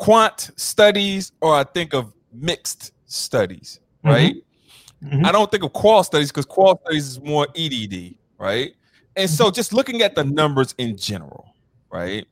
[0.00, 4.08] quant studies or I think of mixed studies, mm-hmm.
[4.08, 4.34] right?
[4.34, 5.16] Mm-hmm.
[5.16, 5.26] Mm-hmm.
[5.26, 8.74] I don't think of qual studies because qual studies is more EDD, right?
[9.16, 9.54] And so mm-hmm.
[9.54, 11.54] just looking at the numbers in general,
[11.90, 12.26] right?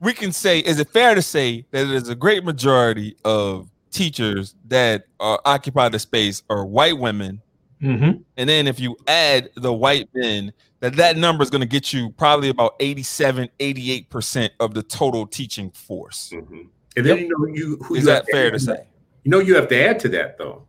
[0.00, 4.54] we can say, is it fair to say that there's a great majority of teachers
[4.68, 7.42] that are occupy the space are white women?
[7.82, 8.24] Mhm.
[8.36, 11.92] And then if you add the white men, that that number is going to get
[11.92, 16.30] you probably about 87, 88% of the total teaching force.
[16.34, 16.68] Mhm.
[16.96, 18.84] And then you know you who Is you that fair add to say?
[19.24, 20.66] You know you have to add to that though.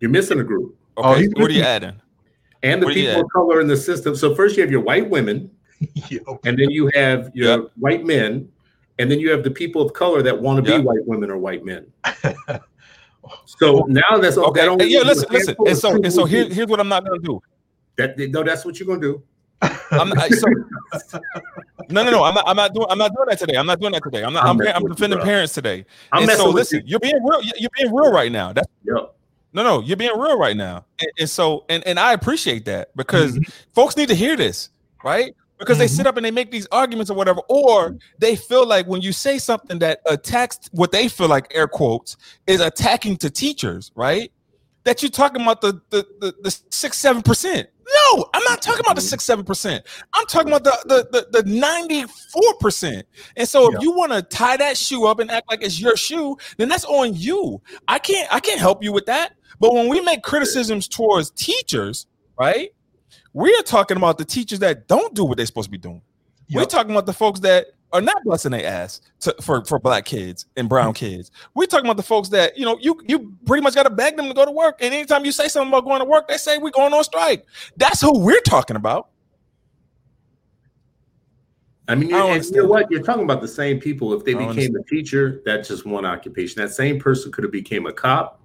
[0.00, 0.76] You're missing a group.
[0.96, 2.00] Oh, Okay, he's what are you adding?
[2.62, 4.14] And the What people of color in the system.
[4.16, 5.50] So first you have your white women,
[6.10, 6.18] Yeah.
[6.44, 7.70] and then you have your Yep.
[7.76, 8.48] white men,
[8.98, 10.80] and then you have the people of color that want to Yep.
[10.80, 11.86] be white women or white men.
[13.44, 15.56] So now that's Okay, that only yeah, leaves listen, listen.
[15.66, 17.40] And so, and so people here, here's what I'm not going to do.
[17.96, 19.22] that no, that's what you're gonna do.
[19.92, 20.46] I'm not, so,
[21.88, 22.24] no, no, no.
[22.24, 22.44] I'm not.
[22.46, 22.86] I'm not doing.
[22.90, 23.56] I'm not doing that today.
[23.56, 24.22] I'm not doing that today.
[24.22, 24.44] I'm not.
[24.44, 25.84] I'm I'm, I'm defending parents today.
[26.12, 26.92] I'm and so listen, you.
[26.92, 27.40] you're being real.
[27.56, 28.52] You're being real right now.
[28.52, 29.14] That's Yep.
[29.54, 29.80] no, no.
[29.80, 30.84] You're being real right now.
[31.00, 33.50] And, and so, and and I appreciate that because Mm-hmm.
[33.74, 34.70] folks need to hear this,
[35.04, 35.34] right?
[35.58, 35.96] Because they Mhm.
[35.96, 39.12] sit up and they make these arguments or whatever, or they feel like when you
[39.12, 42.16] say something that attacks what they feel like air quotes
[42.46, 44.30] is attacking to teachers, right?
[44.88, 47.68] That you're talking about the the the, the six seven percent.
[47.86, 49.10] No, I'm not talking about the Mhm.
[49.10, 49.84] six seven percent.
[50.14, 53.06] I'm talking about the the the, the 94 percent.
[53.36, 53.76] And so, Yeah.
[53.76, 56.70] if you want to tie that shoe up and act like it's your shoe, then
[56.70, 57.60] that's on you.
[57.86, 59.34] I can't I can't help you with that.
[59.60, 62.06] But when we make criticisms towards teachers,
[62.40, 62.70] right?
[63.34, 66.00] We're talking about the teachers that don't do what they're supposed to be doing.
[66.50, 70.04] We're talking about the folks that are not busting their ass to, for for black
[70.04, 71.30] kids and brown kids.
[71.54, 74.16] We're talking about the folks that you know you you pretty much got to beg
[74.16, 74.78] them to go to work.
[74.80, 77.46] And anytime you say something about going to work, they say we're going on strike.
[77.76, 79.08] That's who we're talking about.
[81.90, 82.68] I mean, I you, don't and you know understand.
[82.68, 82.90] what?
[82.90, 84.12] You're talking about the same people.
[84.12, 86.60] If they became a teacher, that's just one occupation.
[86.60, 88.42] That same person could have became a cop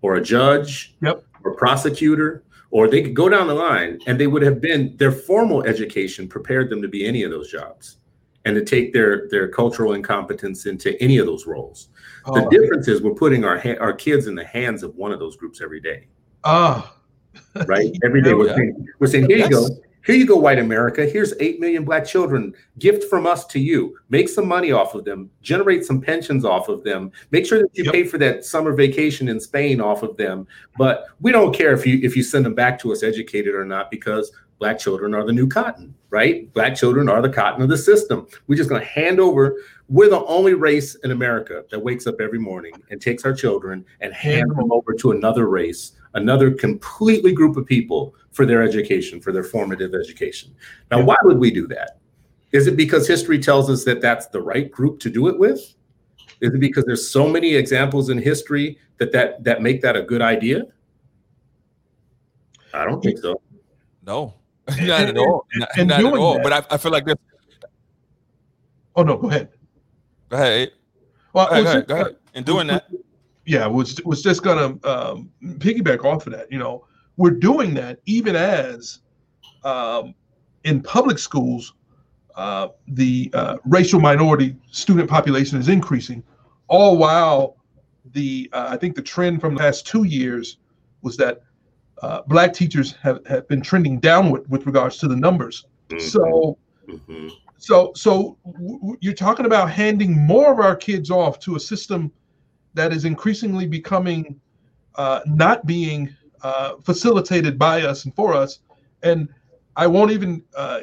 [0.00, 1.24] or a judge Yep.
[1.44, 5.12] or prosecutor, or they could go down the line and they would have been their
[5.12, 7.98] formal education prepared them to be any of those jobs
[8.44, 11.88] and to take their their cultural incompetence into any of those roles.
[12.26, 15.12] The Oh, difference is we're putting our ha- our kids in the hands of one
[15.12, 16.08] of those groups every day,
[16.44, 16.94] ah.
[17.66, 17.90] right?
[18.04, 19.68] Every day we're saying, we're saying, here you go.
[20.04, 21.06] Here you go, white America.
[21.06, 22.52] Here's 8 million black children.
[22.80, 23.96] Gift from us to you.
[24.08, 25.30] Make some money off of them.
[25.42, 27.12] Generate some pensions off of them.
[27.30, 27.92] Make sure that you Yep.
[27.94, 30.48] pay for that summer vacation in Spain off of them.
[30.76, 33.64] But we don't care if you if you send them back to us educated or
[33.64, 34.32] not because
[34.62, 36.54] black children are the new cotton, right?
[36.54, 38.28] Black children are the cotton of the system.
[38.46, 39.56] We're just going to hand over.
[39.88, 43.84] We're the only race in America that wakes up every morning and takes our children
[44.02, 49.20] and hand them over to another race, another completely group of people for their education,
[49.20, 50.54] for their formative education.
[50.92, 51.98] Now, why would we do that?
[52.52, 55.74] Is it because history tells us that that's the right group to do it with?
[56.40, 60.02] Is it because there's so many examples in history that that that make that a
[60.02, 60.66] good idea?
[62.72, 63.42] I don't think so.
[64.06, 64.34] No,
[64.80, 65.46] not at all.
[65.56, 66.34] Not, and not at all.
[66.34, 67.16] that- But I, I feel like this.
[68.96, 69.48] Oh no, go ahead.
[70.28, 70.72] Go ahead.
[71.32, 71.64] Well, Go ahead.
[71.64, 71.80] was Go ahead.
[71.80, 72.16] just- Go ahead.
[72.34, 72.86] In doing that,
[73.44, 76.50] yeah, was was just gonna um, piggyback off of that.
[76.50, 76.86] You know,
[77.16, 79.00] we're doing that even as
[79.64, 80.14] um,
[80.64, 81.74] in public schools,
[82.36, 86.22] uh, the uh, racial minority student population is increasing,
[86.68, 87.56] all while
[88.12, 90.56] the uh, I think the trend from the past two years
[91.02, 91.42] was that
[92.02, 95.64] uh, black teachers have, have been trending downward with regards to the numbers.
[95.98, 97.30] So Mhm.
[97.58, 102.10] so so w- you're talking about handing more of our kids off to a system
[102.74, 104.40] that is increasingly becoming
[104.96, 108.58] uh, not being uh, facilitated by us and for us
[109.02, 109.28] and
[109.76, 110.80] i won't even uh,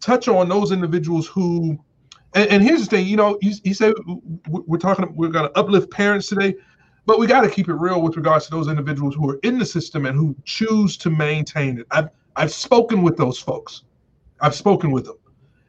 [0.00, 1.78] touch on those individuals who
[2.34, 3.92] and, and here's the thing you know he, he said
[4.48, 6.54] we're talking we're going to uplift parents today
[7.06, 9.58] but we got to keep it real with regards to those individuals who are in
[9.58, 13.82] the system and who choose to maintain it i've i've spoken with those folks
[14.40, 15.16] i've spoken with them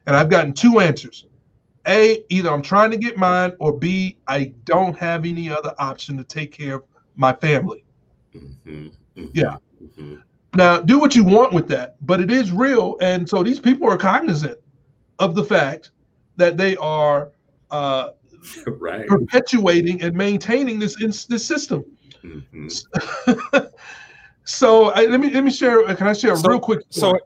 [0.06, 1.26] and I've gotten two answers.
[1.88, 6.18] A, either I'm trying to get mine, or B, I don't have any other option
[6.18, 6.84] to take care of
[7.16, 7.84] my family.
[8.36, 8.92] Mhm.
[9.16, 9.30] Mhm.
[9.34, 9.58] Yeah.
[9.82, 10.22] Mhm.
[10.56, 12.98] Now, do what you want with that, but it is real.
[13.02, 14.58] And so these people are cognizant
[15.20, 15.92] of the fact
[16.38, 17.30] that they are
[17.72, 18.10] uh,
[18.68, 19.08] Right.
[19.08, 21.84] perpetuating and maintaining this this system.
[22.24, 22.70] Mhm.
[24.44, 25.84] so I, let me let me share.
[25.96, 26.82] Can I share a So- real quick?
[26.90, 27.18] so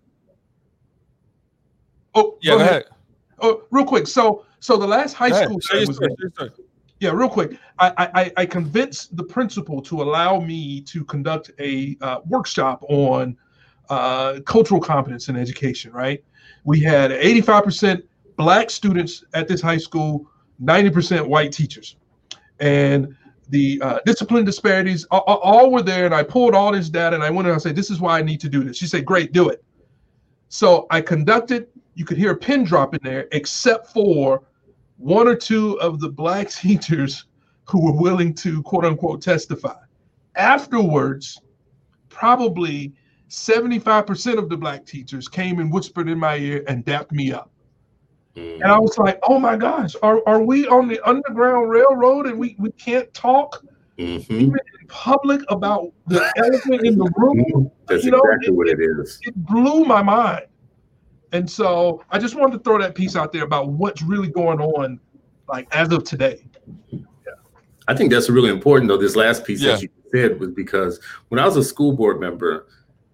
[2.15, 2.83] oh, yeah, go ahead.
[3.39, 4.07] Oh, real quick.
[4.07, 6.51] So so the last high Go school Share I story, in, share your story.
[6.99, 7.57] Yeah, real quick.
[7.79, 13.37] I, I I convinced the principal to allow me to conduct a uh, workshop on
[13.89, 15.93] uh, cultural competence in education.
[15.93, 16.21] Right,
[16.65, 18.03] we had 85%
[18.35, 20.29] black students at this high school,
[20.63, 21.95] 90% white teachers,
[22.59, 23.15] and
[23.49, 26.05] the uh, discipline disparities all, all- were there.
[26.05, 28.19] And I pulled all this data and I went and I said, "This is why
[28.19, 29.63] I need to do this." She said, "Great, do it."
[30.49, 31.67] So I conducted.
[31.95, 34.43] You could hear a pin drop in there, except for
[34.97, 37.25] one or two of the black teachers
[37.65, 39.75] who were willing to quote unquote testify.
[40.35, 41.39] Afterwards,
[42.09, 42.93] probably
[43.29, 47.51] 75% of the black teachers came and whispered in my ear and dapped me up.
[48.39, 48.53] Mm.
[48.61, 52.39] And I was like, oh my gosh, are, are we on the Underground Railroad and
[52.39, 53.63] we, we can't talk
[53.97, 54.33] mm-hmm.
[54.33, 57.69] even in public about the elephant in the room?
[57.87, 59.19] That's you know, exactly it, what it is.
[59.23, 60.45] It blew my mind.
[61.31, 64.59] And so I just wanted to throw that piece out there about what's really going
[64.61, 64.99] on,
[65.47, 66.45] like as of today.
[66.89, 66.99] Yeah.
[67.87, 68.97] I think that's really important, though.
[68.97, 69.73] This last piece yeah.
[69.73, 72.67] that you said was because when I was a school board member,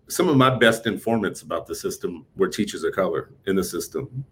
[0.07, 4.26] some of my best informants about the system were teachers of color in the system.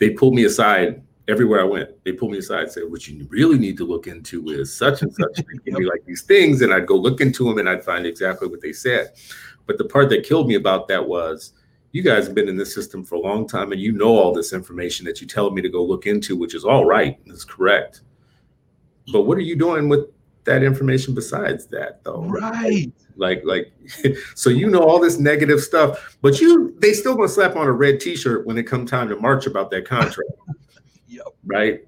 [0.00, 1.90] They pulled me aside everywhere I went.
[2.04, 5.02] They pulled me aside and said, What you really need to look into is such
[5.02, 5.44] and such.
[5.64, 8.48] Give me like these things, and I'd go look into them and I'd find exactly
[8.48, 9.12] what they said.
[9.66, 11.52] But the part that killed me about that was
[11.92, 14.32] you guys have been in this system for a long time and you know all
[14.32, 17.44] this information that you tell me to go look into, which is all right, is
[17.44, 18.02] correct.
[19.12, 20.06] But what are you doing with
[20.44, 22.24] that information besides that though?
[22.24, 22.92] Right.
[23.20, 23.72] Like, like,
[24.34, 27.72] so you know all this negative stuff, but you they still gonna slap on a
[27.72, 30.30] red t-shirt when it come time to march about that contract.
[31.08, 31.26] yep.
[31.44, 31.86] Right.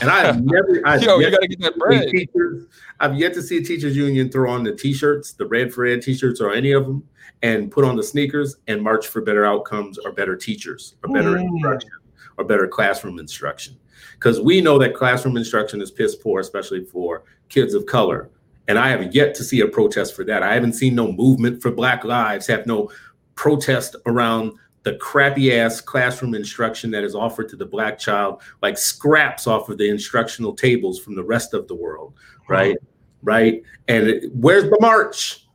[0.00, 2.08] And I've never I've Yo, you gotta get that bread.
[2.08, 2.66] Teachers,
[3.00, 6.02] I've yet to see a teachers union throw on the t-shirts, the Red for Ed
[6.02, 7.02] t-shirts, or any of them
[7.42, 11.30] and put on the sneakers and march for better outcomes or better teachers or better
[11.30, 11.48] mm.
[11.48, 11.90] instruction
[12.36, 13.76] or better classroom instruction.
[14.14, 18.30] Because we know that classroom instruction is piss poor, especially for kids of color.
[18.70, 20.44] And I have yet to see a protest for that.
[20.44, 22.88] I haven't seen no movement for Black Lives, have no
[23.34, 24.52] protest around
[24.84, 29.68] the crappy ass classroom instruction that is offered to the black child, like scraps off
[29.70, 32.14] of the instructional tables from the rest of the world,
[32.48, 32.76] right?
[33.22, 33.64] Right.
[33.88, 35.48] And it, where's the march?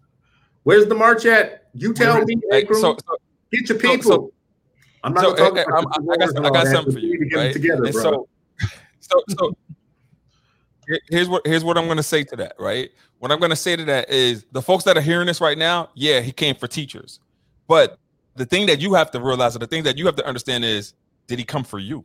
[0.63, 1.69] Where's the march at?
[1.73, 2.97] You tell me, hey, so, so,
[3.49, 4.11] get your people.
[4.11, 4.33] So,
[5.05, 7.29] I'm not so, talking about I, I got, I got something for you.
[7.29, 7.53] To right?
[7.53, 8.27] together, so,
[8.99, 9.55] so, so
[11.09, 12.53] here's what here's what I'm going to say to that.
[12.59, 15.41] Right, what I'm going to say to that is the folks that are hearing this
[15.41, 15.89] right now.
[15.95, 17.19] Yeah, he came for teachers,
[17.67, 17.99] but
[18.35, 20.65] the thing that you have to realize, or the thing that you have to understand
[20.65, 20.93] is,
[21.27, 22.03] did he come for you?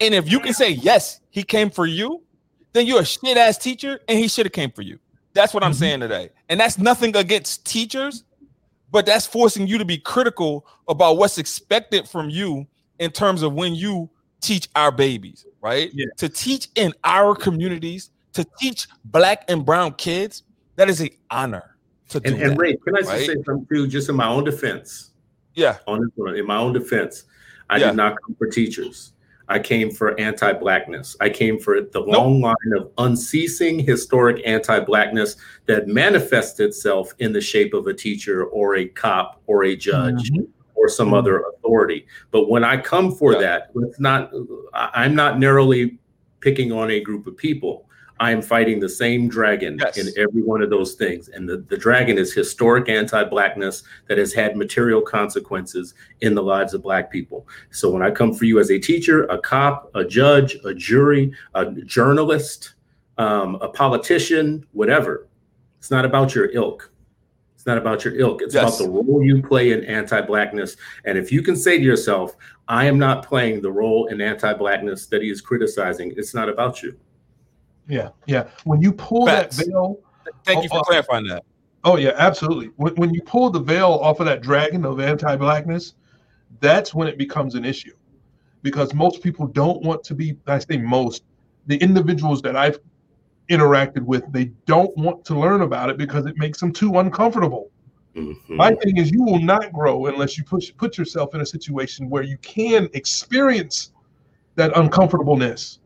[0.00, 2.22] And if you can say yes, he came for you,
[2.72, 4.98] then you're a shit ass teacher, and he should have came for you.
[5.32, 5.78] That's what I'm mm-hmm.
[5.78, 6.30] saying today.
[6.48, 8.24] And that's nothing against teachers
[8.90, 12.66] but that's forcing you to be critical about what's expected from you
[12.98, 14.08] in terms of when you
[14.40, 15.90] teach our babies, right?
[15.92, 16.06] Yeah.
[16.18, 20.44] To teach in our communities, to teach black and brown kids,
[20.76, 21.76] that is an honor.
[22.10, 23.04] To and, and Ray, can I right?
[23.04, 25.10] just say something too, just in my own defense?
[25.54, 25.78] Yeah.
[25.86, 27.24] On in my own defense,
[27.68, 27.88] I yeah.
[27.88, 29.12] did not come for teachers.
[29.48, 31.16] I came for anti Blackness.
[31.20, 32.54] I came for the long nope.
[32.54, 35.36] line of unceasing historic anti Blackness
[35.66, 40.30] that manifests itself in the shape of a teacher or a cop or a judge.
[40.30, 40.44] Mm-hmm.
[40.76, 41.14] Or some mm-hmm.
[41.14, 42.06] other authority.
[42.30, 43.38] But when I come for yeah.
[43.40, 44.30] that, it's not,
[44.74, 45.98] I'm not narrowly
[46.40, 47.86] picking on a group of people.
[48.18, 49.98] I am fighting the same dragon yes.
[49.98, 51.28] in every one of those things.
[51.28, 56.42] And the, the dragon is historic anti Blackness that has had material consequences in the
[56.42, 57.46] lives of Black people.
[57.70, 61.32] So when I come for you as a teacher, a cop, a judge, a jury,
[61.54, 62.74] a journalist,
[63.18, 65.28] um, a politician, whatever,
[65.78, 66.90] it's not about your ilk.
[67.66, 68.42] It's not about your ilk.
[68.42, 68.78] It's yes.
[68.78, 70.76] about the role you play in anti Blackness.
[71.04, 72.36] And if you can say to yourself,
[72.68, 76.48] I am not playing the role in anti Blackness that he is criticizing, it's not
[76.48, 76.96] about you.
[77.88, 78.46] Yeah, yeah.
[78.62, 79.56] When you pull Facts.
[79.56, 79.98] that veil,
[80.44, 81.42] thank you for off, clarifying that.
[81.82, 82.70] Oh yeah, absolutely.
[82.76, 85.94] When, when you pull the veil off of that dragon of anti-blackness,
[86.60, 87.96] that's when it becomes an issue,
[88.62, 90.36] because most people don't want to be.
[90.46, 91.24] I say most,
[91.66, 92.78] the individuals that I've
[93.48, 97.70] interacted with, they don't want to learn about it because it makes them too uncomfortable.
[98.14, 98.56] Mm-hmm.
[98.56, 102.08] My thing is, you will not grow unless you push put yourself in a situation
[102.08, 103.92] where you can experience
[104.54, 105.80] that uncomfortableness,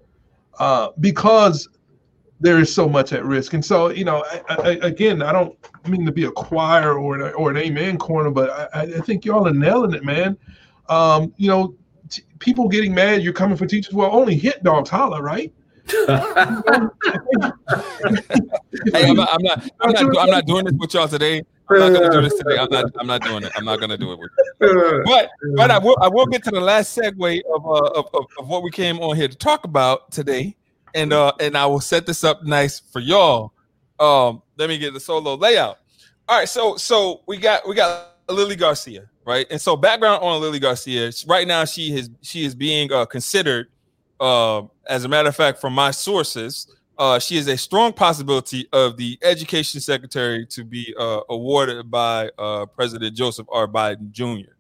[0.61, 1.69] uh, because
[2.39, 3.53] there is so much at risk.
[3.53, 5.59] And so, you know, I, I, again, I don't
[5.89, 9.25] mean to be a choir or an, or an amen corner, but I, I think
[9.25, 10.39] y'all are nailing it, man.
[10.89, 11.75] Um, you know,
[12.09, 13.93] t- people getting mad you're coming for teachers.
[13.93, 15.53] Well, only hit dogs holler, right?
[15.89, 15.99] Hey,
[19.09, 21.43] I'm not, I'm not, I'm not, I'm not doing this with y'all today.
[21.71, 22.59] I'm not gonna do this today.
[22.59, 22.87] I'm not.
[22.99, 23.53] I'm not doing it.
[23.55, 24.31] I'm not gonna do it with.
[25.05, 25.97] But but I will.
[26.01, 28.99] I will get to the last segue of, uh, of, of of what we came
[28.99, 30.57] on here to talk about today
[30.95, 33.53] and uh and I will set this up nice for y'all.
[33.99, 35.79] Um, let me get the solo layout.
[36.29, 39.47] All right, so so we got we got Lily Garcia, right?
[39.51, 41.11] And so background on Lily Garcia.
[41.27, 43.69] Right now, she is she is being uh, considered.
[44.21, 46.67] Uh, as a matter of fact, from my sources,
[46.99, 52.31] uh, she is a strong possibility of the education secretary to be uh, awarded by
[52.39, 53.67] uh, President Joseph R.
[53.67, 54.53] Biden Jr.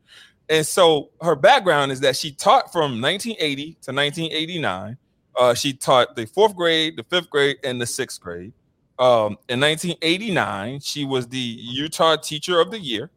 [0.49, 4.97] And so her background is that she taught from 1980 to 1989
[5.39, 8.53] Uh, she taught the fourth grade, the fifth grade, and the sixth grade.
[8.99, 13.11] Um, in 1989, she was the Utah Teacher of the Year.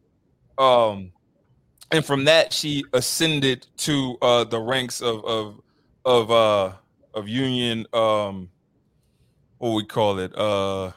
[0.57, 1.11] Um,
[1.91, 5.62] and from that, she ascended to uh, the ranks of of
[6.06, 6.74] of uh,
[7.14, 7.86] of Union.
[7.93, 8.49] Um,
[9.58, 10.36] what we call it?
[10.36, 10.91] Uh,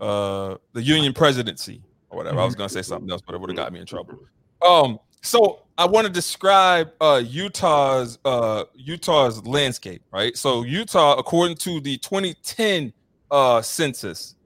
[0.00, 2.40] uh, the Union presidency or whatever.
[2.40, 4.18] I was gonna say something else, but it would have got me in trouble.
[4.66, 10.36] Um, so I want to describe uh, Utah's uh, Utah's landscape, right?
[10.36, 12.92] So Utah, according to the 2010
[13.30, 14.36] uh, census,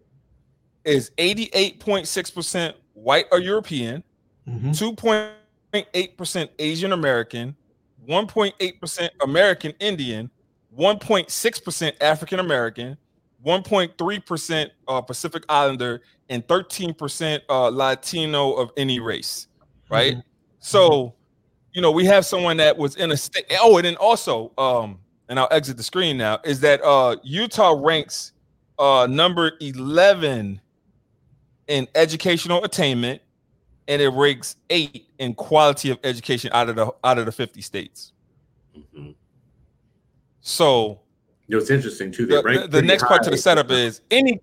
[0.85, 4.03] is 88.6% white or European,
[4.49, 4.74] Mhm.
[5.72, 7.55] 2.8% Asian American,
[8.09, 10.30] 1.8% American Indian,
[10.78, 12.96] 1.6% African American,
[13.44, 19.48] 1.3% uh, Pacific Islander, and 13% uh, Latino of any race,
[19.90, 20.16] right?
[20.61, 21.14] So,
[21.72, 23.44] you know, we have someone that was in a state.
[23.61, 24.98] Oh, and then also, um,
[25.28, 28.32] and I'll exit the screen now, is that uh Utah ranks
[28.78, 30.61] uh number 11
[31.68, 33.22] in educational attainment,
[33.89, 37.61] and it ranks eight in quality of education out of the out of the 50
[37.61, 38.12] states.
[38.76, 39.14] Mhm.
[40.41, 41.01] So
[41.49, 42.26] You know, it's interesting too.
[42.26, 44.41] They the, the- next part to the setup is any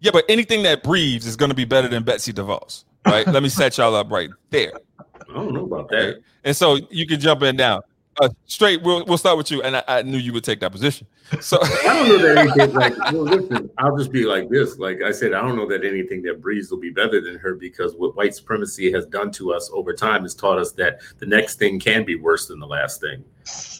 [0.00, 3.24] yeah, but anything that breathes is going to be better than Betsy DeVos, right?
[3.26, 4.72] Let me set y'all up right there.
[5.30, 6.20] I don't know about that.
[6.42, 7.82] And so you can jump in now.
[8.20, 9.62] Uh, straight, we'll, we'll start with you.
[9.62, 11.06] And I, I knew you would take that position.
[11.40, 14.78] So I don't know that anything like well, listen, I'll just be like this.
[14.78, 17.54] Like I said, I don't know that anything that breathes will be better than her
[17.54, 21.26] because what white supremacy has done to us over time has taught us that the
[21.26, 23.24] next thing can be worse than the last thing.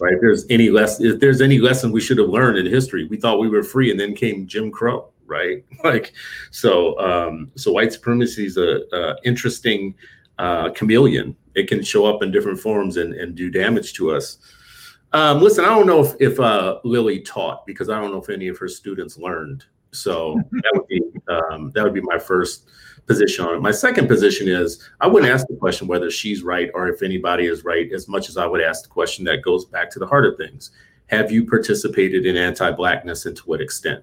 [0.01, 0.15] Right?
[0.15, 3.19] If there's any less if there's any lesson we should have learned in history, we
[3.19, 5.65] thought we were free and then came Jim Crow, right?
[5.85, 6.15] Like
[6.51, 9.95] so um so white supremacy is a, a interesting
[10.39, 11.37] uh chameleon.
[11.55, 14.39] It can show up in different forms and, and do damage to us.
[15.13, 18.31] Um, listen, I don't know if, if uh, Lily taught because I don't know if
[18.31, 19.65] any of her students learned.
[19.93, 22.69] So that would be um, that would be my first
[23.07, 23.61] position on it.
[23.61, 27.47] My second position is I wouldn't ask the question whether she's right or if anybody
[27.47, 30.07] is right as much as I would ask the question that goes back to the
[30.07, 30.71] heart of things.
[31.07, 34.03] Have you participated in anti-blackness and to what extent?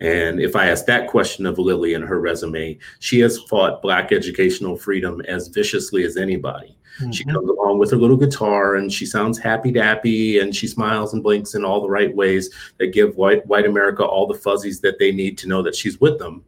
[0.00, 4.10] And if I ask that question of Lily in her resume, she has fought black
[4.12, 6.76] educational freedom as viciously as anybody.
[7.10, 7.32] She Mhm.
[7.34, 11.22] comes along with her little guitar and she sounds happy dappy and she smiles and
[11.22, 14.98] blinks in all the right ways that give white white America all the fuzzies that
[14.98, 16.44] they need to know that she's with them.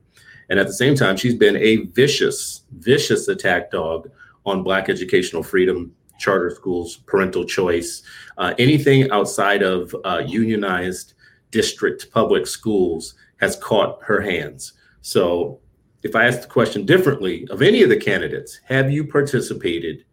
[0.51, 4.11] And at the same time, she's been a vicious, vicious attack dog
[4.45, 8.03] on black educational freedom, charter schools, parental choice,
[8.37, 11.15] uh, anything outside of uh, unionized
[11.53, 14.73] district public schools has caught her hands.
[15.03, 15.61] So
[16.03, 20.05] if I ask the question differently of any of the candidates, have you participated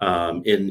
[0.00, 0.70] um, in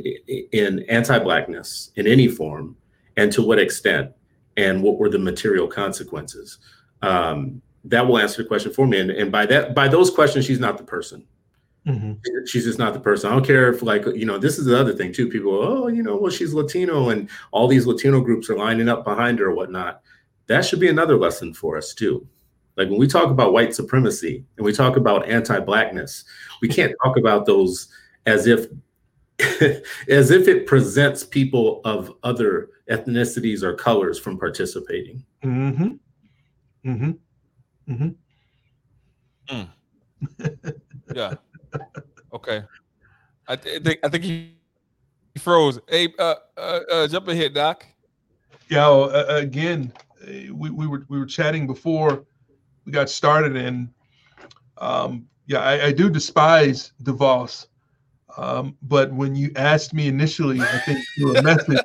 [0.52, 2.76] in anti-blackness in any form,
[3.18, 4.12] and to what extent,
[4.58, 6.58] and what were the material consequences?
[7.02, 9.00] Um, that will answer the question for me.
[9.00, 11.26] And, and by that, by those questions, she's not the person.
[11.88, 12.20] Mhm.
[12.46, 13.30] She's just not the person.
[13.30, 15.30] I don't care if, like, you know, this is the other thing too.
[15.30, 19.06] People, oh, you know, well, she's Latino, and all these Latino groups are lining up
[19.06, 20.02] behind her or whatnot.
[20.50, 22.28] That should be another lesson for us too.
[22.76, 26.26] Like when we talk about white supremacy and we talk about anti-blackness,
[26.62, 27.88] we can't talk about those
[28.26, 28.66] as if
[30.10, 35.24] as if it presents people of other ethnicities or colors from participating.
[35.44, 35.90] Mm-hmm.
[36.90, 38.04] Mm-hmm.
[39.52, 40.70] Mm-hmm.
[41.16, 41.34] yeah.
[42.34, 42.64] Okay.
[43.48, 44.56] I, th- I think I think he
[45.36, 45.80] he froze.
[45.88, 47.86] Hey, uh, uh, uh jump ahead, Doc.
[48.68, 48.88] Yeah.
[48.88, 49.94] well, uh, again,
[50.28, 52.26] we, we were we were chatting before
[52.86, 53.90] we got started, and
[54.78, 57.68] um, yeah, I, I do despise DeVos.
[58.38, 61.80] Um, but when you asked me initially, I think through a message,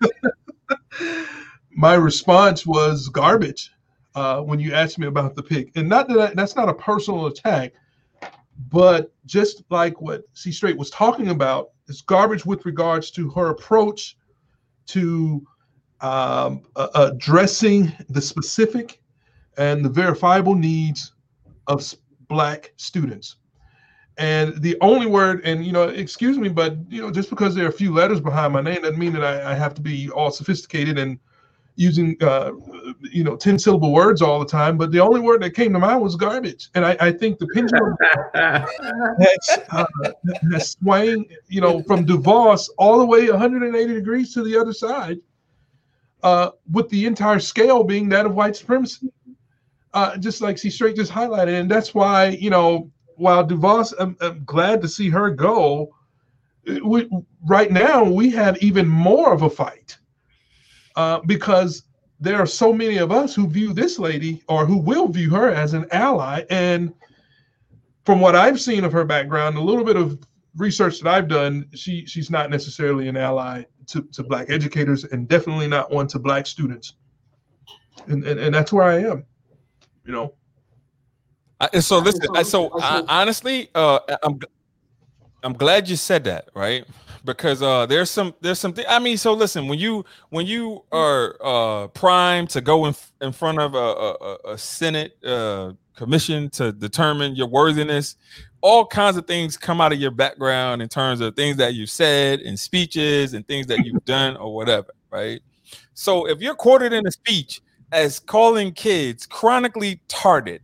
[1.70, 3.72] my response was garbage.
[4.14, 6.74] Uh, when you asked me about the pick, and not that I, that's not a
[6.74, 7.72] personal attack,
[8.70, 13.50] but just like what C Straight was talking about, it's garbage with regards to her
[13.50, 14.16] approach
[14.86, 15.46] to
[16.00, 19.00] um, uh, addressing the specific
[19.56, 21.12] and the verifiable needs
[21.66, 21.94] of
[22.28, 23.36] black students.
[24.16, 27.66] And the only word, and you know, excuse me, but you know, just because there
[27.66, 30.10] are a few letters behind my name doesn't mean that I, I have to be
[30.10, 31.18] all sophisticated and
[31.78, 32.50] using, uh,
[33.12, 34.76] you know, 10 syllable words all the time.
[34.76, 36.68] But the only word that came to mind was garbage.
[36.74, 37.96] And I, I think the pendulum
[38.34, 39.84] has, uh,
[40.50, 45.18] has swaying, you know, from DeVos all the way 180 degrees to the other side,
[46.22, 49.12] uh, with the entire scale being that of white supremacy.
[49.94, 51.60] Uh, just like C Straight just highlighted.
[51.60, 55.94] And that's why, you know, while DeVos, I'm, I'm glad to see her go,
[56.84, 57.08] we,
[57.46, 59.96] right now we have even more of a fight
[60.96, 61.84] uh, because
[62.20, 65.50] there are so many of us who view this lady or who will view her
[65.50, 66.44] as an ally.
[66.50, 66.92] And
[68.04, 70.18] from what I've seen of her background, a little bit of
[70.58, 75.26] research that I've done, she she's not necessarily an ally to, to black educators and
[75.26, 76.94] definitely not one to black students.
[78.06, 79.24] And, and, and that's where I am,
[80.04, 80.34] you know.
[81.60, 84.38] I, so listen, I, so I, honestly, uh, I'm
[85.42, 86.84] I'm glad you said that, right?
[87.24, 88.84] Because uh, there's some there's something.
[88.88, 93.32] I mean, so listen, when you when you are uh, primed to go in in
[93.32, 98.16] front of a, a, a Senate uh, commission to determine your worthiness,
[98.60, 101.90] all kinds of things come out of your background in terms of things that you've
[101.90, 105.40] said and speeches and things that you've done or whatever, right?
[105.94, 107.60] So if you're quoted in a speech
[107.92, 110.62] as calling kids chronically tarded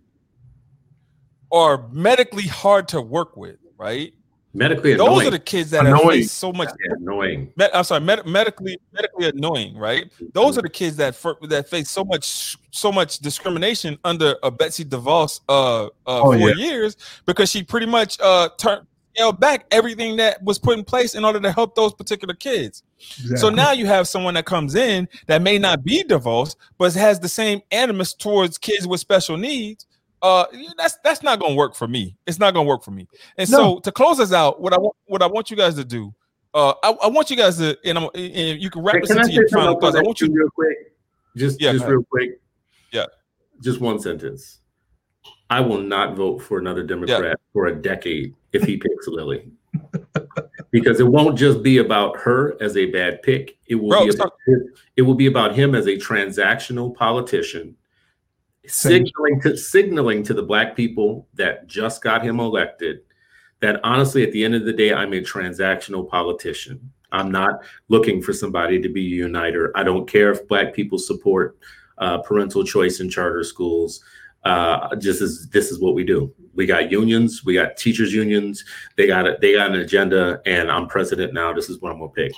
[1.50, 4.12] or medically hard to work with, right?
[4.56, 5.26] Medically those annoying.
[5.26, 7.52] are the kids that have faced so much Yeah, annoying.
[7.56, 10.10] med- I'm sorry, med- medically medically annoying, right?
[10.32, 14.50] Those are the kids that for, that face so much so much discrimination under a
[14.50, 16.54] Betsy DeVos uh, uh Oh, four yeah.
[16.54, 16.96] years
[17.26, 18.86] because she pretty much uh turned
[19.16, 22.82] scaled back everything that was put in place in order to help those particular kids.
[23.36, 27.20] So now you have someone that comes in that may not be DeVos, but has
[27.20, 29.86] the same animus towards kids with special needs.
[30.24, 30.46] Uh,
[30.78, 32.16] that's that's not gonna work for me.
[32.26, 33.06] It's not gonna work for me.
[33.36, 35.84] And so to close us out, what I want what I want you guys to
[35.84, 36.14] do,
[36.54, 39.10] uh, I, I want you guys to, and, I'm, and you can wrap Hey, this
[39.10, 39.96] can into your something final about thoughts.
[39.96, 40.32] I that want you.
[40.32, 40.76] real quick?
[41.36, 42.40] Just, Yeah, just real quick.
[42.90, 43.04] Yeah.
[43.60, 44.60] Just one sentence.
[45.50, 49.50] I will not vote for another Democrat for a decade if he picks Lily.
[50.70, 53.58] because it won't just be about her as a bad pick.
[53.66, 54.32] It will Bro, be it's about
[54.96, 57.76] it will be about him as a transactional politician Same.
[58.66, 63.00] Signaling to signaling to the black people that just got him elected
[63.60, 66.92] that honestly at the end of the day i'm a transactional politician.
[67.14, 69.72] I'm not looking for somebody to be a uniter.
[69.76, 71.56] I don't care if black people support
[71.98, 74.02] uh, parental choice in charter schools.
[74.44, 76.30] Uh, just as this is what we do.
[76.52, 78.62] We got unions we got teachers unions.
[78.96, 81.52] They got it they got an agenda and i'm president now.
[81.54, 82.32] This is what i'm gonna pick.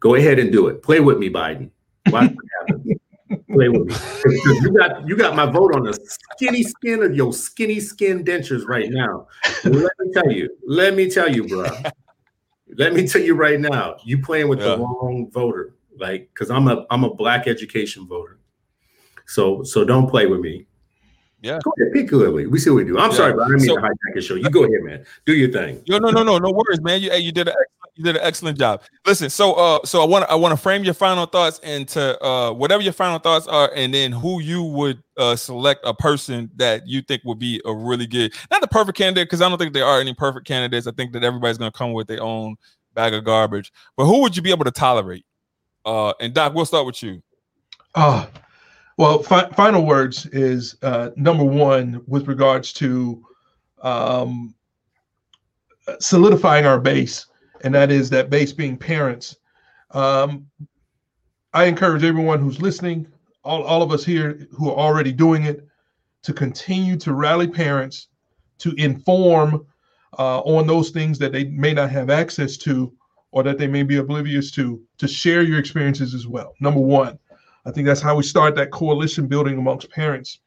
[0.00, 0.82] Go ahead and do it.
[0.82, 1.70] Play with me biden.
[2.10, 2.98] Watch what happens
[3.50, 3.94] play with me.
[4.22, 8.24] 'Cause You got you got my vote on the skinny skin of your skinny skin
[8.24, 9.26] dentures right now.
[9.64, 11.66] Let me tell you, let me tell you, bro.
[12.76, 14.70] Let me tell you right now, you playing with Yeah.
[14.70, 15.74] the wrong voter.
[15.96, 18.38] Like, because I'm a I'm a black education voter.
[19.26, 20.66] So so don't play with me.
[21.42, 21.58] Yeah.
[21.62, 22.46] Go ahead, pick Lily.
[22.46, 22.98] We see what we do.
[22.98, 23.16] I'm Yeah.
[23.16, 24.34] sorry, but I didn't mean So- to hijack your show.
[24.34, 25.04] You go ahead, man.
[25.26, 25.82] Do your thing.
[25.84, 27.00] Yo, no, no, no, no worries, man.
[27.02, 27.54] You you did an
[27.96, 28.82] you did an excellent job.
[29.06, 32.52] Listen, so uh, so I want I want to frame your final thoughts into uh
[32.52, 36.86] whatever your final thoughts are, and then who you would uh select a person that
[36.86, 39.74] you think would be a really good, not the perfect candidate, because I don't think
[39.74, 40.86] there are any perfect candidates.
[40.86, 42.56] I think that everybody's gonna come with their own
[42.94, 43.72] bag of garbage.
[43.96, 45.24] But who would you be able to tolerate?
[45.84, 47.22] Uh, and Doc, we'll start with you.
[47.94, 48.28] Oh,
[48.96, 53.22] well, fi- final words is uh, number one with regards to
[53.82, 54.54] um,
[56.00, 57.26] solidifying our base,
[57.64, 59.36] and that is that base being parents.
[59.90, 60.46] Um,
[61.52, 63.06] I encourage everyone who's listening,
[63.42, 65.66] all, all of us here who are already doing it,
[66.22, 68.08] to continue to rally parents
[68.58, 69.66] to inform
[70.18, 72.92] uh, on those things that they may not have access to
[73.30, 76.54] or that they may be oblivious to, to share your experiences as well.
[76.60, 77.18] Number one.
[77.66, 80.40] I think that's how we start that coalition building amongst parents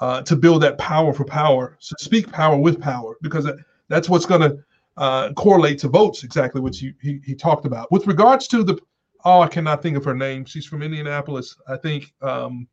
[0.00, 1.76] uh, to build that power for power.
[1.78, 3.48] So speak power with power because
[3.88, 4.58] that's what's going to
[5.00, 6.22] uh, correlate to votes.
[6.22, 7.90] Exactly what you, he he talked about.
[7.90, 8.78] With regards to the
[9.24, 10.44] oh, I cannot think of her name.
[10.44, 11.56] She's from Indianapolis.
[11.66, 12.68] I think um,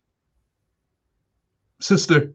[1.79, 2.33] sister.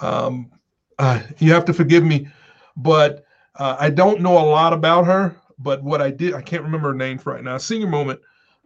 [0.00, 0.52] Um,
[1.00, 2.28] uh, you have to forgive me,
[2.76, 3.24] but
[3.56, 5.36] uh, I don't know a lot about her.
[5.58, 7.58] But what I did, I can't remember her name right now.
[7.58, 8.20] Senior moment.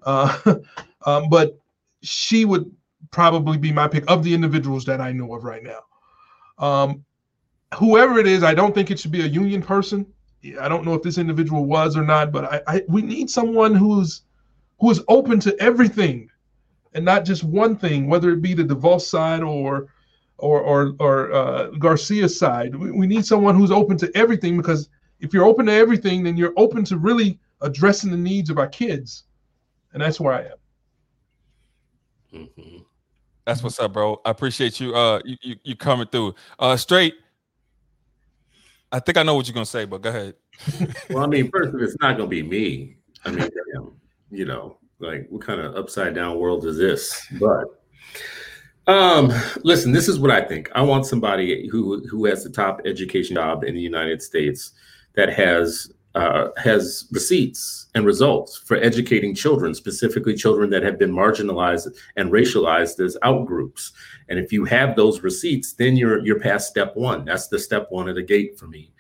[0.05, 0.57] Uh,
[1.07, 1.59] um, but
[2.03, 2.71] she would
[3.11, 5.81] probably be my pick of the individuals that I know of right now.
[6.59, 7.05] Um,
[7.75, 10.07] whoever it is, I don't think it should be a union person.
[10.61, 13.75] I don't know if this individual was or not, but I, I we need someone
[13.75, 14.23] who's
[14.81, 16.29] who is open to everything
[16.95, 19.89] and not just one thing, whether it be the DeVos side or
[20.39, 22.75] or or, or uh, Garcia's side.
[22.75, 24.89] We, we need someone who's open to everything because
[25.21, 28.69] if you're open to everything, then you're open to really addressing the needs of our
[28.69, 29.25] kids,
[29.93, 32.49] and that's where I am.
[32.59, 32.85] Mhm.
[33.47, 34.21] That's what's up, bro.
[34.25, 34.95] I appreciate you.
[34.95, 36.35] Uh, you you, you coming through.
[36.59, 37.15] Uh, straight.
[38.95, 40.35] I think I know what you're gonna say, but go ahead.
[41.11, 43.51] Well, I mean, first, if it's not to be me, I mean,
[44.31, 47.27] you know, like what kind of upside down world is this?
[47.41, 47.65] But
[48.87, 49.33] um,
[49.65, 50.71] listen, this is what I think.
[50.77, 54.75] I want somebody who who has the top education job in the United States
[55.17, 61.13] that has uh, has receipts and results for educating children, specifically children that have been
[61.13, 63.91] marginalized and racialized as outgroups.
[64.29, 67.25] And if you have those receipts, then you're you're past step one.
[67.25, 68.93] That's the step one of the gate for me.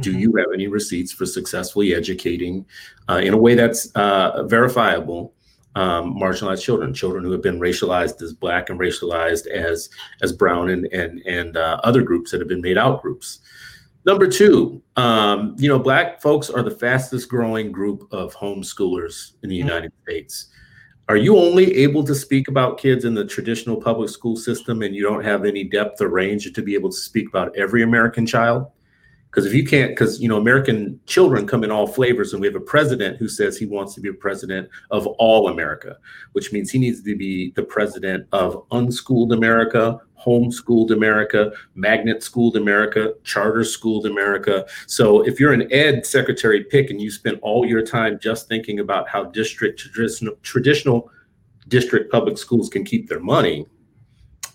[0.00, 0.20] Do mm-hmm.
[0.20, 2.64] you have any receipts for successfully educating
[3.08, 5.34] uh, in a way that's uh, verifiable
[5.74, 9.88] um, marginalized children, children who have been racialized as black and racialized as
[10.22, 13.40] as brown and and and uh, other groups that have been made out groups.
[14.04, 19.48] Number two, um, you know, black folks are the fastest growing group of homeschoolers in
[19.48, 19.68] the mm-hmm.
[19.68, 20.48] United States.
[21.08, 24.94] Are you only able to speak about kids in the traditional public school system and
[24.94, 28.26] you don't have any depth or range to be able to speak about every American
[28.26, 28.66] child?
[29.32, 32.46] Because if you can't, because you know, American children come in all flavors, and we
[32.46, 35.96] have a president who says he wants to be a president of all America,
[36.32, 42.58] which means he needs to be the president of unschooled America, homeschooled America, magnet schooled
[42.58, 44.66] America, charter schooled America.
[44.86, 48.80] So if you're an ed secretary pick and you spend all your time just thinking
[48.80, 51.10] about how district traditional traditional
[51.68, 53.64] district public schools can keep their money,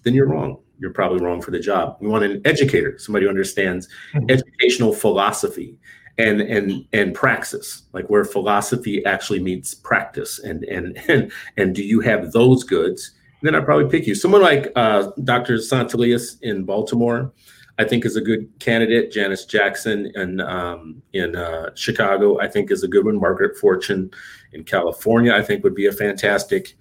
[0.04, 1.98] then you're wrong you're probably wrong for the job.
[2.00, 4.30] We want an educator, somebody who understands mm-hmm.
[4.30, 5.78] educational philosophy
[6.18, 10.40] and and and praxis, like where philosophy actually meets practice.
[10.40, 13.14] And and and and do you have those goods?
[13.42, 14.16] then I'd probably pick you.
[14.16, 15.56] Someone like uh, Dr.
[15.58, 17.34] Santelises in Baltimore,
[17.78, 19.12] I think is a good candidate.
[19.12, 23.20] Janice Jackson in um, in uh, Chicago, I think is a good one.
[23.20, 24.12] Margaret Fortune
[24.54, 26.76] in California, I think would be a fantastic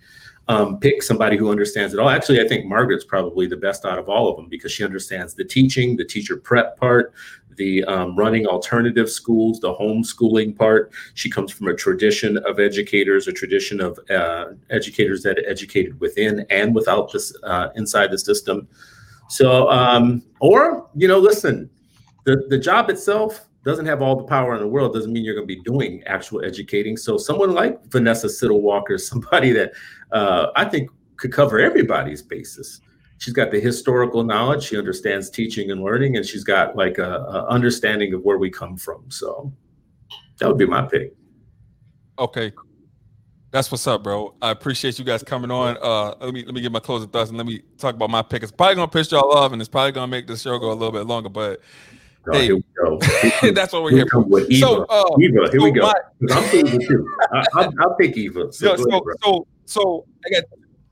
[0.48, 2.08] um, pick somebody who understands it all.
[2.08, 5.34] Actually, I think Margaret's probably the best out of all of them because she understands
[5.34, 7.12] the teaching, the teacher prep part,
[7.56, 10.92] the um, running alternative schools, the homeschooling part.
[11.14, 16.46] She comes from a tradition of educators, a tradition of uh, educators that educated within
[16.50, 18.68] and without this uh, inside the system.
[19.28, 21.68] So, um, or you know, listen,
[22.24, 25.34] the the job itself doesn't have all the power in the world doesn't mean you're
[25.34, 26.96] going to be doing actual educating.
[26.96, 29.72] So someone like Vanessa Siddle Walker, somebody that
[30.12, 32.80] uh, I think could cover everybody's basis.
[33.18, 34.62] She's got the historical knowledge.
[34.62, 38.50] She understands teaching and learning, and she's got like a, a understanding of where we
[38.50, 39.10] come from.
[39.10, 39.52] So
[40.38, 41.14] that would be my pick.
[42.18, 42.52] Okay,
[43.50, 44.34] that's what's up, bro.
[44.42, 45.78] I appreciate you guys coming on.
[45.80, 48.22] Uh, let me let me get my closing thoughts and let me talk about my
[48.22, 48.42] pick.
[48.42, 50.74] It's probably gonna piss y'all off, and it's probably gonna make the show go a
[50.74, 51.30] little bit longer.
[51.30, 51.62] But
[52.32, 52.98] Oh, here we go.
[53.52, 54.40] that's what we're here for.
[54.40, 54.54] Eva.
[54.56, 55.82] So, uh, Eva, here so we go.
[55.82, 55.94] My,
[56.32, 57.08] I'm thinking too.
[57.54, 58.52] I, will pick Eva.
[58.52, 60.44] So, so, so, so, so, I got,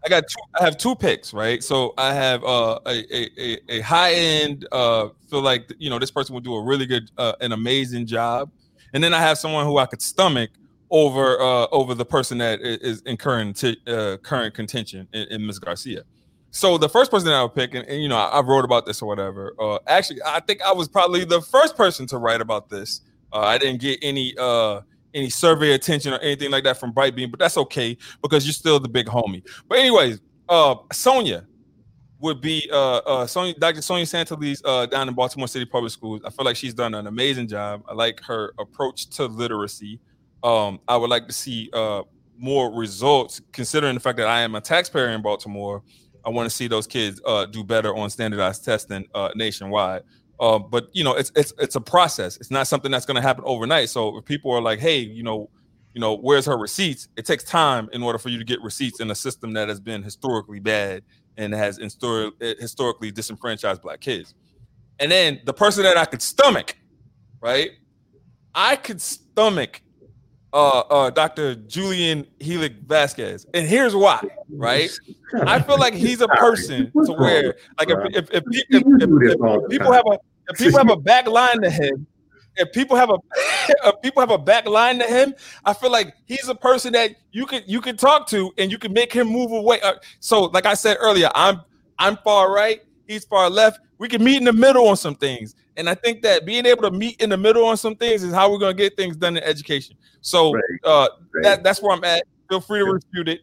[0.04, 1.62] I got, two, I have two picks, right?
[1.62, 4.66] So I have uh, a, a, a high end.
[4.70, 8.06] Uh, feel like you know this person will do a really good, uh, an amazing
[8.06, 8.50] job,
[8.92, 10.50] and then I have someone who I could stomach
[10.90, 15.46] over uh, over the person that is in current t- uh, current contention in, in
[15.46, 15.58] Ms.
[15.58, 16.04] Garcia.
[16.54, 18.64] So the first person that I would pick, and, and you know, I, I, wrote
[18.64, 19.56] about this or whatever.
[19.58, 23.00] Uh, actually, I think I was probably the first person to write about this.
[23.32, 24.82] Uh, I didn't get any uh,
[25.14, 28.78] any survey attention or anything like that from Brightbeam, but that's okay because you're still
[28.78, 29.42] the big homie.
[29.68, 31.44] But anyways, uh, Sonia
[32.20, 33.80] would be uh, uh, Dr.
[33.80, 36.20] Sonja Santelises uh, down in Baltimore City Public Schools.
[36.24, 37.82] I feel like she's done an amazing job.
[37.88, 39.98] I like her approach to literacy.
[40.44, 42.02] Um, I would like to see uh,
[42.38, 45.82] more results, considering the fact that I am a taxpayer in Baltimore
[46.24, 50.02] I want to see those kids uh, do better on standardized testing uh, nationwide.
[50.40, 52.36] Uh, but you know, it's it's it's a process.
[52.38, 53.90] It's not something that's going to happen overnight.
[53.90, 55.48] So if people are like, "Hey, you know,
[55.92, 59.00] you know, where's her receipts?" It takes time in order for you to get receipts
[59.00, 61.02] in a system that has been historically bad
[61.36, 64.34] and has histor- historically disenfranchised black kids.
[64.98, 66.76] And then the person that I could stomach,
[67.40, 67.70] right?
[68.54, 69.82] I could stomach
[70.54, 71.56] uh, uh, Dr.
[71.56, 74.22] Julian Heilig Vasquez, and here's why.
[74.48, 74.88] Right,
[75.42, 80.06] I feel like he's a person to where, like, if if, if, if, people have
[80.06, 80.18] a
[80.48, 82.06] if people have a back line to him,
[82.56, 83.16] if people have a
[83.68, 87.16] if people have a back line to him, I feel like he's a person that
[87.32, 89.80] you can you can talk to and you can make him move away.
[89.80, 91.62] Uh, so, like I said earlier, I'm
[91.98, 93.80] I'm far right, he's far left.
[93.98, 95.56] We can meet in the middle on some things.
[95.76, 98.32] And I think that being able to meet in the middle on some things is
[98.32, 99.96] how we're going to get things done in education.
[100.20, 100.62] So right.
[100.84, 101.42] Uh, right.
[101.42, 102.24] That, that's where I'm at.
[102.48, 103.40] Feel free to refute it.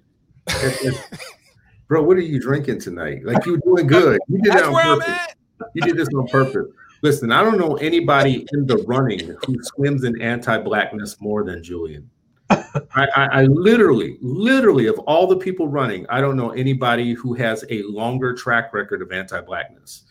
[1.88, 3.26] Bro, what are you drinking tonight?
[3.26, 4.20] Like you were doing good.
[4.28, 5.36] You did that's that on purpose.
[5.76, 6.68] You did this on purpose.
[7.02, 12.10] Listen, I don't know anybody in the running who swims in anti-blackness more than Julian.
[12.50, 12.64] I,
[12.96, 17.66] I, I, literally, literally, of all the people running, I don't know anybody who has
[17.70, 20.04] a longer track record of anti-blackness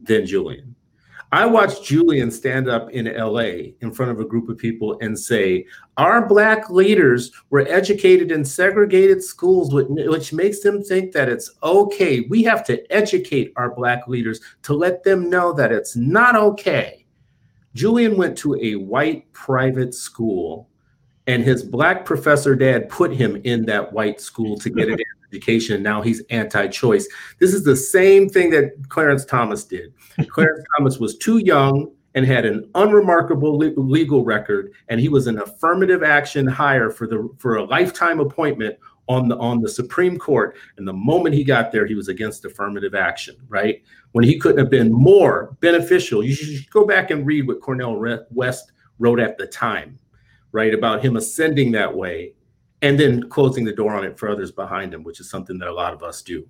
[0.00, 0.74] than Julian.
[1.32, 5.18] I watched Julian stand up in LA in front of a group of people and
[5.18, 11.50] say, Our Black leaders were educated in segregated schools, which makes them think that it's
[11.62, 12.20] okay.
[12.30, 17.04] We have to educate our Black leaders to let them know that it's not okay.
[17.74, 20.68] Julian went to a white private school,
[21.26, 24.98] and his black professor dad put him in that white school to get an
[25.32, 25.82] education.
[25.82, 27.08] Now he's anti choice.
[27.40, 29.92] This is the same thing that Clarence Thomas did.
[30.28, 35.38] Clarence Thomas was too young and had an unremarkable legal record, and he was an
[35.38, 38.78] affirmative action hire for the for a lifetime appointment
[39.08, 40.56] on the on the Supreme Court.
[40.76, 43.82] And the moment he got there, he was against affirmative action, right?
[44.12, 46.22] When he couldn't have been more beneficial.
[46.24, 48.00] You should go back and read what Cornel
[48.30, 49.98] West wrote at the time,
[50.52, 50.72] right?
[50.72, 52.34] About him ascending that way
[52.82, 55.68] and then closing the door on it for others behind him, which is something that
[55.68, 56.46] a lot of us do.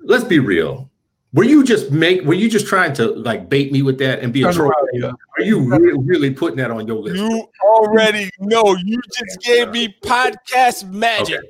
[0.00, 0.90] Let's be real.
[1.34, 2.22] Were you just make?
[2.22, 4.70] Were you just trying to like bait me with that and be a troll?
[4.70, 7.16] Are you really, really putting that on your list?
[7.16, 8.76] You already know.
[8.76, 11.40] You just gave me podcast magic.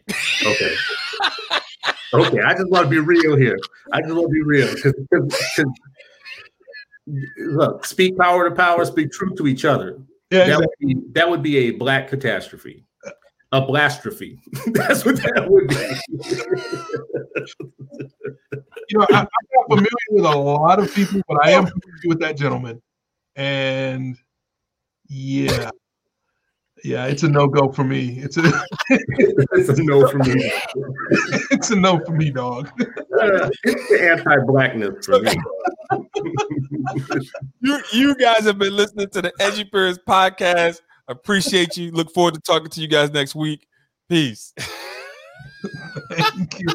[0.42, 0.74] Okay.
[2.14, 2.28] Okay.
[2.28, 2.40] okay.
[2.40, 3.58] I just want to be real here.
[3.92, 4.94] I just want to be real because
[7.36, 9.98] look, speak power to power, speak truth to each other.
[10.30, 10.94] Yeah, that, exactly.
[10.94, 12.86] would be, that would be a black catastrophe
[13.54, 14.38] a blastrophe.
[14.66, 15.76] That's what that would be.
[18.88, 22.08] you know, I, am not familiar with a lot of people, but I am familiar
[22.08, 22.80] with that gentleman.
[23.36, 24.16] And
[25.08, 25.70] yeah,
[26.84, 28.18] yeah, it's a no go for me.
[28.18, 28.42] It's a
[28.90, 30.52] it's a no for me.
[31.50, 32.68] it's a no for me, dog.
[32.78, 35.32] Uh, it's the anti-blackness for me.
[37.60, 40.80] you you guys have been listening to the Edgy Edupreneurs podcast.
[41.08, 41.90] Appreciate you.
[41.90, 43.66] Look forward to talking to you guys next week.
[44.08, 44.52] Peace.
[46.10, 46.68] Thank you.